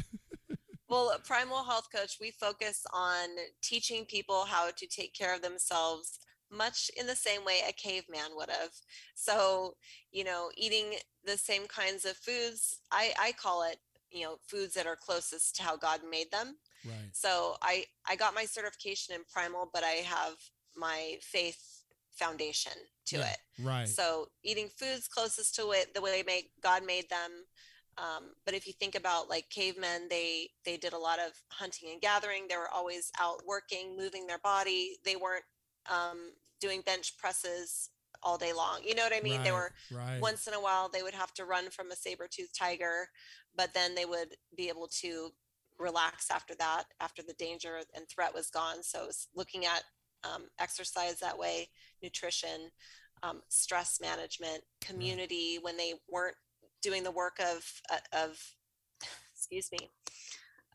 [0.93, 3.29] well a primal health coach we focus on
[3.61, 6.19] teaching people how to take care of themselves
[6.51, 8.69] much in the same way a caveman would have
[9.15, 9.73] so
[10.11, 10.93] you know eating
[11.25, 13.77] the same kinds of foods i i call it
[14.11, 18.15] you know foods that are closest to how god made them right so i i
[18.15, 20.35] got my certification in primal but i have
[20.75, 21.83] my faith
[22.13, 22.73] foundation
[23.05, 23.37] to yeah, it.
[23.61, 23.87] Right.
[23.87, 26.23] So eating foods closest to it, the way
[26.61, 27.45] God made them.
[27.97, 31.89] Um, but if you think about like cavemen, they they did a lot of hunting
[31.91, 32.47] and gathering.
[32.49, 34.97] They were always out working, moving their body.
[35.05, 35.43] They weren't
[35.91, 37.89] um, doing bench presses
[38.23, 38.79] all day long.
[38.83, 39.37] You know what I mean?
[39.37, 40.21] Right, they were right.
[40.21, 43.09] once in a while they would have to run from a saber-toothed tiger,
[43.55, 45.29] but then they would be able to
[45.77, 48.81] relax after that, after the danger and threat was gone.
[48.81, 49.83] So was looking at
[50.23, 51.67] um, exercise that way,
[52.01, 52.71] nutrition,
[53.23, 56.37] um, stress management, community when they weren't
[56.83, 58.39] doing the work of uh, of
[59.33, 59.89] excuse me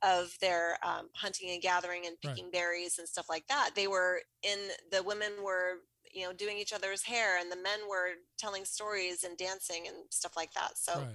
[0.02, 2.52] of their um, hunting and gathering and picking right.
[2.52, 3.70] berries and stuff like that.
[3.74, 4.58] They were in
[4.90, 5.80] the women were
[6.12, 9.96] you know doing each other's hair and the men were telling stories and dancing and
[10.10, 10.76] stuff like that.
[10.76, 11.08] So right.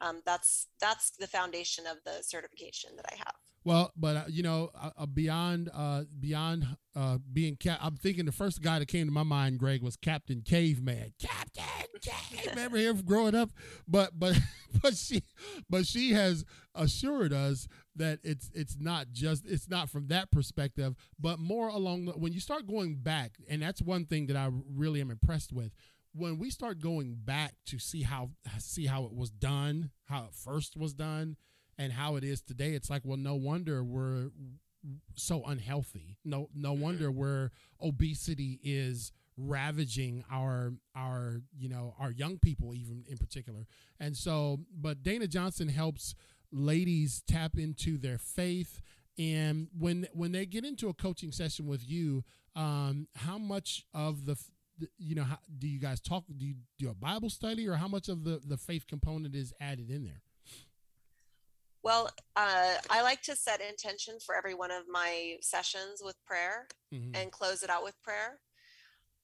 [0.00, 3.34] um, that's that's the foundation of the certification that I have.
[3.64, 8.24] Well, but uh, you know, uh, uh, beyond uh, beyond uh, being cap, I'm thinking
[8.24, 11.12] the first guy that came to my mind, Greg, was Captain Caveman.
[11.20, 11.62] Captain
[12.00, 12.54] Caveman.
[12.54, 13.50] Remember him growing up?
[13.86, 14.38] But but
[14.82, 15.22] but she
[15.68, 16.44] but she has
[16.74, 22.06] assured us that it's it's not just it's not from that perspective, but more along
[22.06, 25.52] the, when you start going back, and that's one thing that I really am impressed
[25.52, 25.72] with.
[26.12, 30.34] When we start going back to see how see how it was done, how it
[30.34, 31.36] first was done
[31.80, 34.28] and how it is today, it's like, well, no wonder we're
[35.14, 36.18] so unhealthy.
[36.26, 36.82] No, no mm-hmm.
[36.82, 37.52] wonder where
[37.82, 43.66] obesity is ravaging our our you know our young people even in particular.
[43.98, 46.14] And so, but Dana Johnson helps
[46.52, 48.82] ladies tap into their faith
[49.18, 52.24] and when when they get into a coaching session with you
[52.56, 54.36] um how much of the
[54.98, 57.86] you know how, do you guys talk do you do a bible study or how
[57.86, 60.22] much of the the faith component is added in there
[61.82, 66.66] well, uh, I like to set intention for every one of my sessions with prayer
[66.92, 67.14] mm-hmm.
[67.14, 68.40] and close it out with prayer.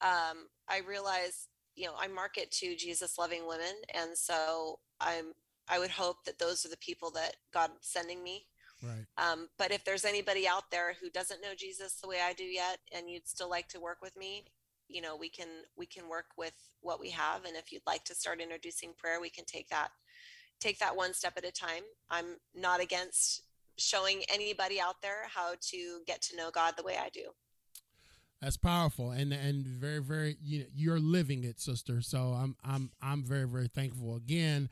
[0.01, 3.75] Um, I realize, you know, I market to Jesus loving women.
[3.95, 5.33] And so I'm,
[5.69, 8.47] I would hope that those are the people that God's sending me.
[8.83, 9.07] Right.
[9.19, 12.45] Um, but if there's anybody out there who doesn't know Jesus the way I do
[12.45, 14.45] yet, and you'd still like to work with me,
[14.89, 17.45] you know, we can, we can work with what we have.
[17.45, 19.91] And if you'd like to start introducing prayer, we can take that
[20.61, 21.83] take that one step at a time.
[22.11, 23.43] I'm not against
[23.79, 27.31] showing anybody out there how to get to know God the way I do.
[28.41, 32.03] That's powerful and and very very you know, you're living it, sister.
[32.03, 34.15] So I'm I'm I'm very very thankful.
[34.17, 34.69] Again,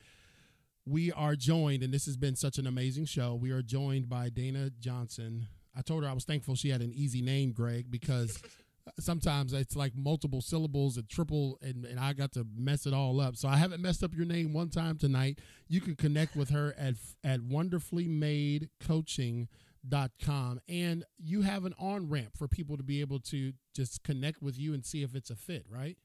[0.87, 3.35] we are joined and this has been such an amazing show.
[3.35, 5.49] We are joined by Dana Johnson.
[5.77, 8.41] I told her I was thankful she had an easy name, Greg, because
[8.99, 13.21] sometimes it's like multiple syllables and triple and, and i got to mess it all
[13.21, 16.51] up so i haven't messed up your name one time tonight you can connect with
[16.51, 22.83] her at at wonderfully made coaching.com and you have an on ramp for people to
[22.83, 25.97] be able to just connect with you and see if it's a fit right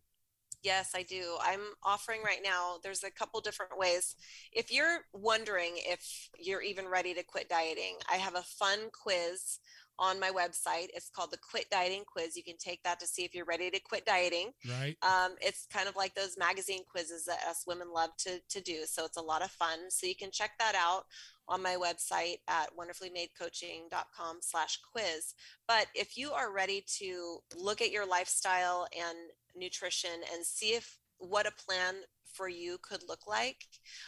[0.62, 1.38] Yes, I do.
[1.42, 4.16] I'm offering right now, there's a couple different ways.
[4.52, 9.60] If you're wondering if you're even ready to quit dieting, I have a fun quiz
[10.00, 10.88] on my website.
[10.96, 12.36] It's called the Quit Dieting Quiz.
[12.36, 14.52] You can take that to see if you're ready to quit dieting.
[14.68, 14.96] Right.
[15.04, 18.86] Um, it's kind of like those magazine quizzes that us women love to, to do.
[18.86, 19.92] So it's a lot of fun.
[19.92, 21.04] So you can check that out
[21.50, 25.34] on my website at wonderfullymadecoaching.com slash quiz.
[25.68, 29.18] But if you are ready to look at your lifestyle and
[29.56, 31.96] nutrition and see if what a plan
[32.40, 33.66] for you could look like,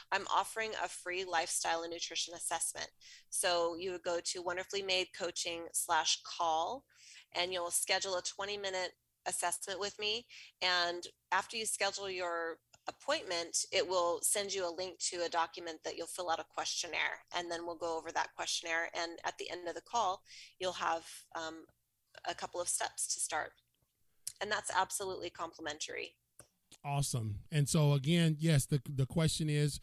[0.09, 2.87] I'm offering a free lifestyle and nutrition assessment.
[3.29, 6.85] So you would go to wonderfully made coaching slash call
[7.35, 8.93] and you'll schedule a 20 minute
[9.25, 10.25] assessment with me.
[10.61, 11.03] And
[11.33, 15.97] after you schedule your appointment, it will send you a link to a document that
[15.97, 17.19] you'll fill out a questionnaire.
[17.35, 18.89] And then we'll go over that questionnaire.
[18.95, 20.21] And at the end of the call,
[20.57, 21.03] you'll have
[21.35, 21.65] um,
[22.29, 23.51] a couple of steps to start.
[24.41, 26.15] And that's absolutely complimentary.
[26.83, 27.35] Awesome.
[27.51, 29.79] And so again, yes, the the question is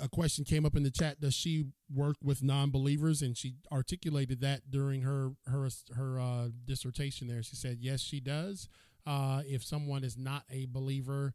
[0.00, 3.22] a question came up in the chat does she work with non-believers?
[3.22, 7.42] And she articulated that during her her her uh, dissertation there.
[7.42, 8.68] She said yes she does.
[9.06, 11.34] Uh, if someone is not a believer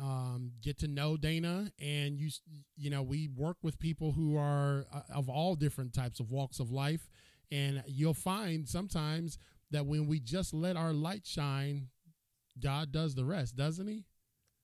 [0.00, 2.30] um, get to know dana and you
[2.76, 6.58] you know we work with people who are uh, of all different types of walks
[6.58, 7.08] of life.
[7.52, 9.38] And you'll find sometimes
[9.70, 11.88] that when we just let our light shine
[12.60, 14.04] god does the rest doesn't he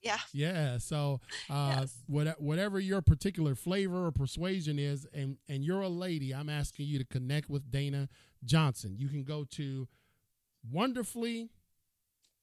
[0.02, 0.18] yeah.
[0.32, 0.78] Yeah.
[0.78, 1.94] So, uh, yes.
[2.06, 6.86] what, whatever your particular flavor or persuasion is, and, and you're a lady, I'm asking
[6.86, 8.08] you to connect with Dana
[8.44, 8.96] Johnson.
[8.96, 9.88] You can go to
[10.70, 11.50] wonderfully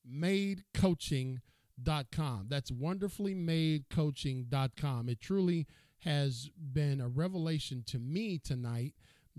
[0.06, 2.48] made coaching.com.
[2.50, 5.10] That's wonderfully made coaching.com.
[5.10, 5.68] It truly
[6.00, 8.94] has been a revelation to me tonight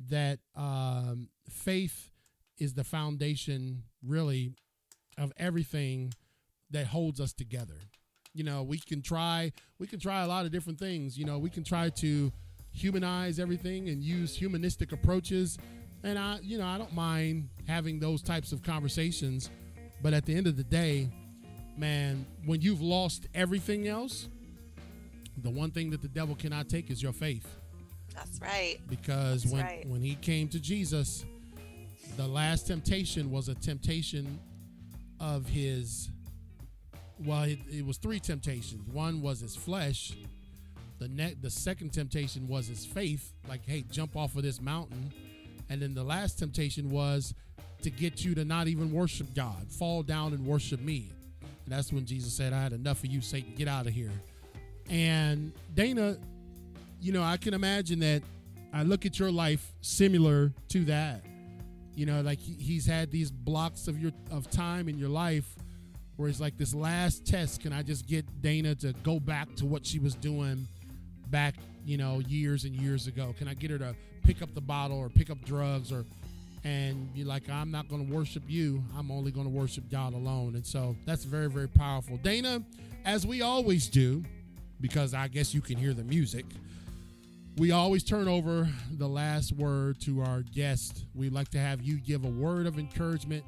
[0.08, 2.10] that um, faith
[2.58, 4.52] is the foundation, really,
[5.16, 6.12] of everything
[6.70, 7.76] that holds us together
[8.34, 11.18] you know we can try we can try a lot of different things.
[11.18, 12.32] You know we can try to
[12.72, 15.58] humanize everything and use humanistic approaches.
[16.02, 19.50] And i you know i don't mind having those types of conversations.
[20.02, 21.10] But at the end of the day
[21.76, 24.28] man when you've lost everything else
[25.38, 27.46] the one thing that the devil cannot take is your faith.
[28.14, 28.78] That's right.
[28.88, 29.88] Because that's when right.
[29.88, 31.24] when he came to jesus
[32.16, 34.38] the last temptation was a temptation
[35.20, 36.10] of his
[37.24, 38.82] well, it, it, was three temptations.
[38.92, 40.12] One was his flesh.
[40.98, 45.12] The ne- the second temptation was his faith, like, hey, jump off of this mountain.
[45.68, 47.34] And then the last temptation was
[47.82, 51.12] to get you to not even worship God, fall down and worship me.
[51.64, 54.12] And that's when Jesus said, I had enough of you, Satan, get out of here.
[54.88, 56.18] And Dana,
[57.00, 58.22] you know, I can imagine that
[58.72, 61.22] I look at your life similar to that.
[61.94, 65.54] You know, like he's had these blocks of your of time in your life
[66.20, 69.64] where it's like this last test can i just get dana to go back to
[69.64, 70.66] what she was doing
[71.30, 71.54] back
[71.84, 73.34] you know years and years ago?
[73.38, 76.04] Can i get her to pick up the bottle or pick up drugs or
[76.64, 78.82] and you're like i'm not going to worship you.
[78.96, 80.54] I'm only going to worship god alone.
[80.54, 82.16] And so that's very very powerful.
[82.18, 82.62] Dana
[83.04, 84.22] as we always do
[84.80, 86.44] because i guess you can hear the music
[87.56, 91.04] we always turn over the last word to our guest.
[91.14, 93.44] We'd like to have you give a word of encouragement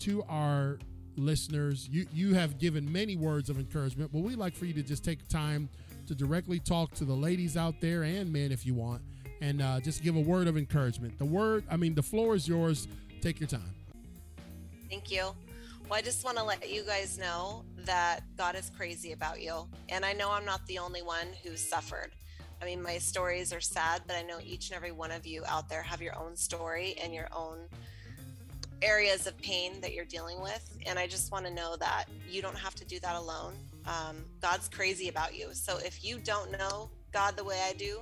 [0.00, 0.78] to our
[1.18, 1.88] listeners.
[1.90, 5.04] You you have given many words of encouragement, but we'd like for you to just
[5.04, 5.68] take time
[6.06, 9.02] to directly talk to the ladies out there and men if you want,
[9.40, 11.18] and uh, just give a word of encouragement.
[11.18, 12.88] The word, I mean, the floor is yours.
[13.20, 13.74] Take your time.
[14.88, 15.34] Thank you.
[15.88, 19.66] Well, I just want to let you guys know that God is crazy about you.
[19.88, 22.10] And I know I'm not the only one who suffered.
[22.60, 25.44] I mean, my stories are sad, but I know each and every one of you
[25.46, 27.58] out there have your own story and your own
[28.82, 30.76] areas of pain that you're dealing with.
[30.86, 33.54] And I just want to know that you don't have to do that alone.
[33.86, 35.48] Um, God's crazy about you.
[35.52, 38.00] So if you don't know God the way I do,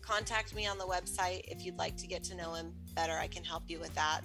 [0.00, 3.14] contact me on the website if you'd like to get to know Him better.
[3.14, 4.20] I can help you with that.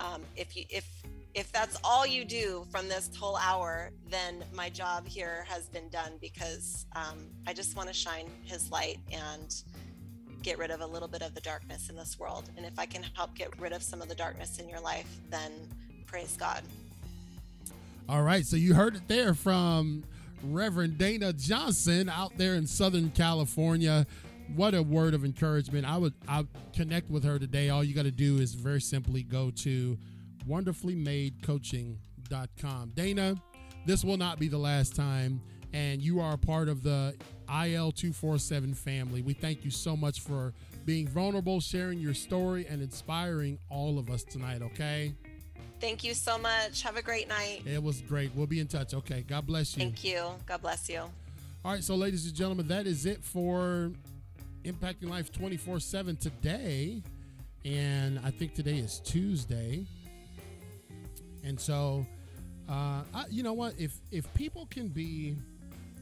[0.00, 0.88] Um, if you if
[1.32, 5.88] if that's all you do from this whole hour, then my job here has been
[5.90, 9.54] done because um, I just want to shine His light and
[10.42, 12.50] get rid of a little bit of the darkness in this world.
[12.56, 15.18] And if I can help get rid of some of the darkness in your life,
[15.30, 15.52] then
[16.06, 16.62] praise God.
[18.08, 18.44] All right.
[18.44, 20.04] So you heard it there from
[20.42, 24.06] Reverend Dana Johnson out there in Southern California.
[24.56, 25.86] What a word of encouragement.
[25.86, 27.70] I would I connect with her today.
[27.70, 29.96] All you got to do is very simply go to
[30.48, 31.98] wonderfullymadecoaching.com
[32.30, 32.92] IL247.com.
[32.94, 33.34] Dana,
[33.86, 35.40] this will not be the last time,
[35.72, 37.14] and you are a part of the
[37.50, 39.22] IL247 family.
[39.22, 40.52] We thank you so much for
[40.86, 45.12] being vulnerable, sharing your story, and inspiring all of us tonight, okay?
[45.80, 46.82] Thank you so much.
[46.82, 47.62] Have a great night.
[47.66, 48.30] It was great.
[48.34, 49.24] We'll be in touch, okay?
[49.26, 49.82] God bless you.
[49.82, 50.24] Thank you.
[50.46, 51.00] God bless you.
[51.00, 53.90] All right, so ladies and gentlemen, that is it for
[54.64, 57.02] Impacting Life 24 7 today.
[57.64, 59.84] And I think today is Tuesday.
[61.44, 62.06] And so,
[62.68, 63.74] uh, I, you know what?
[63.78, 65.36] If if people can be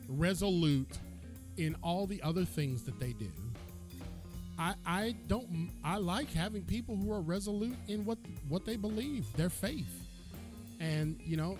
[0.08, 0.98] resolute
[1.58, 3.30] in all the other things that they do,
[4.58, 9.26] I I don't I like having people who are resolute in what what they believe,
[9.36, 10.02] their faith,
[10.80, 11.58] and you know.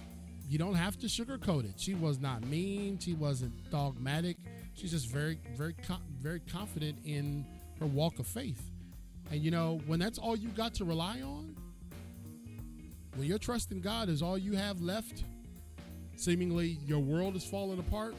[0.51, 1.75] You don't have to sugarcoat it.
[1.77, 2.99] She was not mean.
[2.99, 4.39] She wasn't dogmatic.
[4.73, 5.75] She's just very, very,
[6.19, 7.45] very confident in
[7.81, 8.63] her walk of faith.
[9.31, 11.55] And you know, when that's all you got to rely on,
[13.17, 15.23] when your trust in God is all you have left,
[16.17, 18.15] seemingly your world is falling apart.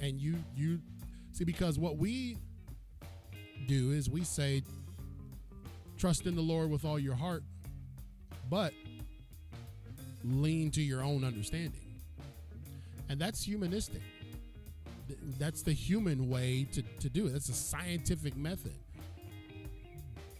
[0.00, 0.80] And you you
[1.32, 2.36] see because what we
[3.66, 4.62] do is we say
[5.96, 7.42] trust in the Lord with all your heart,
[8.48, 8.72] but
[10.24, 11.80] lean to your own understanding.
[13.08, 14.02] And that's humanistic.
[15.38, 17.32] That's the human way to, to do it.
[17.32, 18.74] That's a scientific method.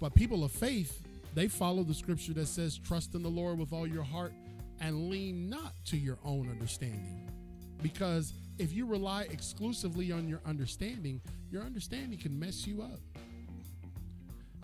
[0.00, 1.02] But people of faith,
[1.34, 4.32] they follow the scripture that says, Trust in the Lord with all your heart
[4.80, 7.30] and lean not to your own understanding.
[7.82, 13.00] Because if you rely exclusively on your understanding, your understanding can mess you up.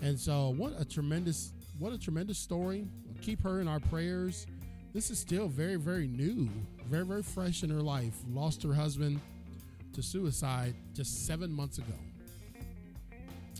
[0.02, 2.86] And so, what a tremendous, what a tremendous story.
[3.22, 4.46] Keep her in our prayers.
[4.92, 6.48] This is still very, very new,
[6.88, 8.14] very, very fresh in her life.
[8.28, 9.20] Lost her husband
[9.92, 11.94] to suicide just seven months ago.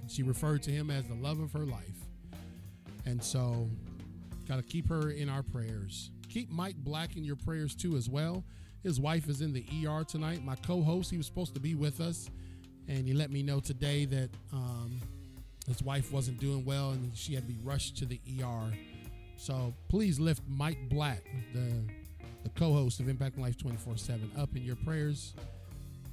[0.09, 1.80] She referred to him as the love of her life.
[3.07, 3.68] And so,
[4.49, 6.11] got to keep her in our prayers.
[6.28, 8.45] Keep Mike Black in your prayers too, as well.
[8.85, 10.45] His wife is in the ER tonight.
[10.45, 12.30] My co host, he was supposed to be with us,
[12.87, 15.01] and he let me know today that um,
[15.66, 18.72] his wife wasn't doing well and she had to be rushed to the ER.
[19.37, 21.72] So please lift Mike Black, the,
[22.43, 25.32] the co host of Impact Life 24 7, up in your prayers.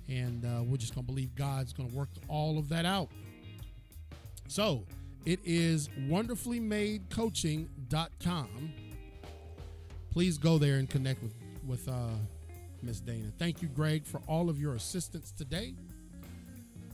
[0.08, 3.10] And uh, we're just going to believe God's going to work all of that out.
[4.48, 4.86] So
[5.26, 8.74] it is wonderfullymadecoaching.com.
[10.10, 11.34] Please go there and connect with,
[11.66, 12.16] with uh,
[12.84, 13.32] Miss Dana.
[13.38, 15.74] Thank you, Greg, for all of your assistance today.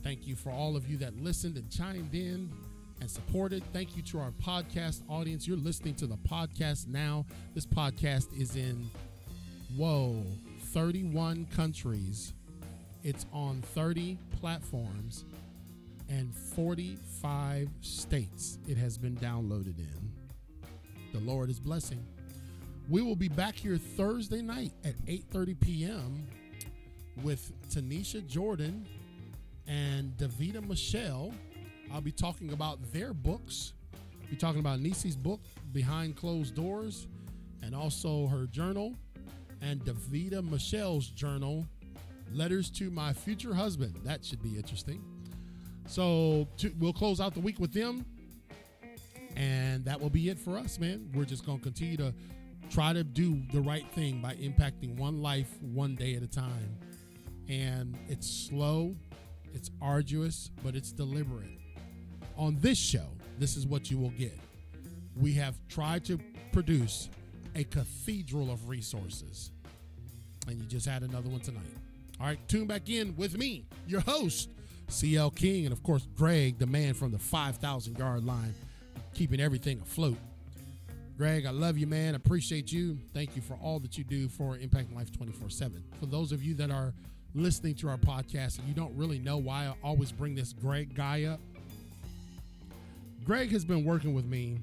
[0.02, 2.50] Thank you for all of you that listened and chimed in
[3.00, 3.62] and supported.
[3.72, 5.46] Thank you to our podcast audience.
[5.46, 7.26] You're listening to the podcast now.
[7.54, 8.90] This podcast is in,
[9.76, 10.22] whoa,
[10.72, 12.32] 31 countries.
[13.02, 15.24] It's on 30 platforms
[16.08, 20.12] and 45 states it has been downloaded in.
[21.12, 22.04] The Lord is blessing.
[22.88, 26.26] We will be back here Thursday night at 8:30 p.m.
[27.22, 28.86] with Tanisha Jordan
[29.66, 31.34] and Davita Michelle.
[31.92, 33.74] I'll be talking about their books.
[33.94, 35.40] I'll be talking about Nisi's book,
[35.72, 37.06] Behind Closed Doors,
[37.62, 38.94] and also her journal,
[39.60, 41.66] and Davita Michelle's journal,
[42.32, 43.94] Letters to My Future Husband.
[44.02, 45.04] That should be interesting.
[45.88, 48.06] So to, we'll close out the week with them.
[49.36, 51.10] And that will be it for us, man.
[51.14, 52.12] We're just going to continue to
[52.70, 56.78] try to do the right thing by impacting one life one day at a time.
[57.48, 58.94] And it's slow,
[59.54, 61.58] it's arduous, but it's deliberate.
[62.36, 63.06] On this show,
[63.38, 64.38] this is what you will get.
[65.16, 66.18] We have tried to
[66.52, 67.08] produce
[67.54, 69.50] a cathedral of resources.
[70.46, 71.62] And you just had another one tonight.
[72.20, 74.50] All right, tune back in with me, your host,
[74.88, 78.54] CL King, and of course, Greg, the man from the 5,000 yard line,
[79.14, 80.16] keeping everything afloat.
[81.18, 82.14] Greg, I love you, man.
[82.14, 82.96] Appreciate you.
[83.12, 85.82] Thank you for all that you do for Impact Life 24 7.
[85.98, 86.94] For those of you that are
[87.34, 90.94] listening to our podcast and you don't really know why I always bring this Greg
[90.94, 91.40] guy up,
[93.24, 94.60] Greg has been working with me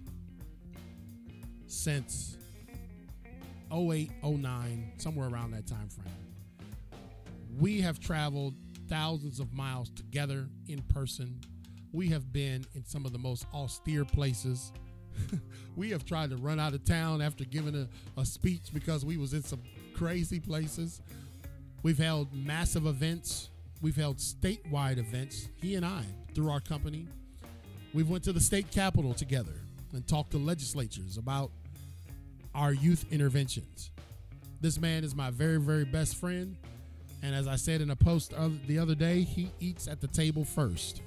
[1.68, 2.38] since
[3.70, 6.08] 08, 09, somewhere around that time frame.
[7.60, 8.54] We have traveled
[8.88, 11.38] thousands of miles together in person.
[11.92, 14.72] We have been in some of the most austere places.
[15.76, 17.88] we have tried to run out of town after giving a,
[18.20, 19.62] a speech because we was in some
[19.94, 21.02] crazy places.
[21.84, 23.50] We've held massive events.
[23.82, 27.08] We've held statewide events, he and I, through our company.
[27.94, 29.54] We've went to the state capitol together
[29.94, 31.52] and talked to legislatures about
[32.54, 33.92] our youth interventions.
[34.62, 36.56] This man is my very, very best friend.
[37.22, 38.34] And as I said in a post
[38.68, 41.02] the other day, he eats at the table first.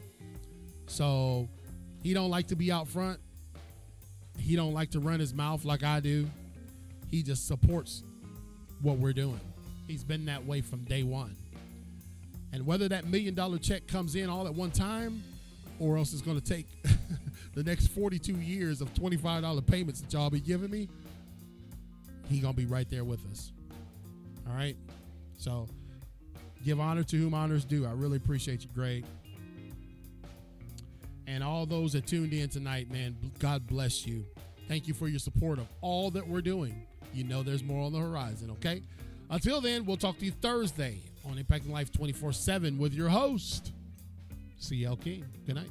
[0.86, 1.48] So
[2.02, 3.20] he don't like to be out front.
[4.38, 6.28] He don't like to run his mouth like I do.
[7.10, 8.02] He just supports
[8.82, 9.40] what we're doing.
[9.86, 11.36] He's been that way from day one.
[12.52, 15.22] And whether that million dollar check comes in all at one time
[15.78, 16.66] or else it's going to take
[17.54, 20.88] the next 42 years of $25 payments that y'all be giving me,
[22.28, 23.52] he going to be right there with us.
[24.48, 24.76] All right?
[25.38, 25.68] So
[26.64, 27.86] give honor to whom honors due.
[27.86, 29.04] I really appreciate you, Greg.
[31.28, 34.24] And all those that tuned in tonight, man, God bless you.
[34.66, 36.86] Thank you for your support of all that we're doing.
[37.12, 38.82] You know there's more on the horizon, okay?
[39.28, 43.72] Until then, we'll talk to you Thursday on Impacting Life 24 7 with your host,
[44.58, 45.26] CL King.
[45.46, 45.68] Good night.